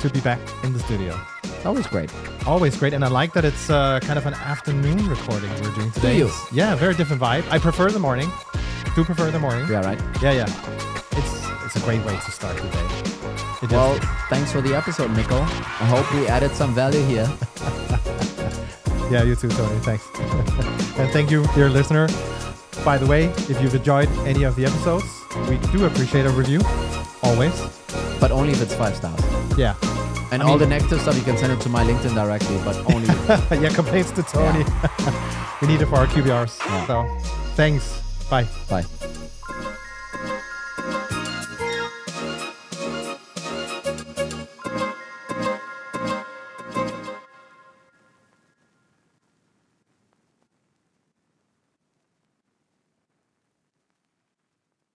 to 0.00 0.08
be 0.10 0.20
back 0.20 0.40
in 0.64 0.72
the 0.72 0.78
studio. 0.80 1.14
Always 1.64 1.86
great. 1.86 2.10
Always 2.46 2.76
great, 2.76 2.92
and 2.92 3.04
I 3.04 3.08
like 3.08 3.32
that 3.34 3.44
it's 3.44 3.68
uh, 3.68 4.00
kind 4.00 4.18
of 4.18 4.26
an 4.26 4.34
afternoon 4.34 5.06
recording 5.08 5.50
we're 5.62 5.74
doing 5.74 5.90
today. 5.92 6.12
Do 6.12 6.18
you? 6.18 6.30
Yeah, 6.52 6.74
very 6.76 6.94
different 6.94 7.20
vibe. 7.20 7.48
I 7.50 7.58
prefer 7.58 7.90
the 7.90 7.98
morning. 7.98 8.30
Do 8.94 9.04
prefer 9.04 9.30
the 9.30 9.38
morning. 9.38 9.66
Yeah, 9.68 9.84
right. 9.84 10.00
Yeah, 10.22 10.32
yeah. 10.32 10.46
It's 11.12 11.46
it's 11.66 11.76
a 11.76 11.80
great 11.80 12.04
way 12.04 12.14
to 12.14 12.30
start 12.30 12.56
the 12.56 12.68
day. 12.68 13.08
It 13.62 13.72
Well, 13.72 13.98
thanks 14.28 14.52
for 14.52 14.60
the 14.60 14.74
episode, 14.74 15.10
Mikkel. 15.10 15.40
I 15.40 15.86
hope 15.86 16.12
we 16.14 16.26
added 16.28 16.52
some 16.52 16.74
value 16.74 17.04
here. 17.04 17.28
yeah, 19.10 19.24
you 19.24 19.34
too, 19.34 19.48
Toni. 19.48 19.78
Thanks. 19.80 20.06
and 20.98 21.10
thank 21.12 21.30
you, 21.30 21.44
dear 21.54 21.68
listener. 21.68 22.08
By 22.84 22.98
the 22.98 23.06
way, 23.06 23.24
if 23.48 23.60
you've 23.60 23.74
enjoyed 23.74 24.08
any 24.24 24.44
of 24.44 24.54
the 24.54 24.64
episodes, 24.64 25.04
we 25.48 25.58
do 25.72 25.86
appreciate 25.86 26.24
a 26.24 26.30
review. 26.30 26.60
Always. 27.22 27.60
But 28.20 28.30
only 28.30 28.52
if 28.52 28.62
it's 28.62 28.74
five 28.74 28.96
stars. 28.96 29.20
Yeah. 29.58 29.74
And 30.38 30.46
I 30.46 30.52
all 30.52 30.58
mean- 30.58 30.68
the 30.68 30.74
negative 30.76 31.00
stuff 31.00 31.16
you 31.16 31.22
can 31.22 31.36
send 31.36 31.52
it 31.52 31.60
to 31.62 31.68
my 31.68 31.82
LinkedIn 31.82 32.14
directly, 32.14 32.58
but 32.64 32.76
only 32.94 33.08
yeah, 33.60 33.74
complaints 33.74 34.12
to 34.12 34.22
Toni. 34.22 34.64
we 35.60 35.66
need 35.66 35.82
it 35.82 35.86
for 35.86 35.96
our 35.96 36.06
QBRs. 36.06 36.60
Yeah. 36.60 36.86
So, 36.86 37.18
thanks. 37.56 38.02
Bye. 38.30 38.46
bye. 38.68 38.84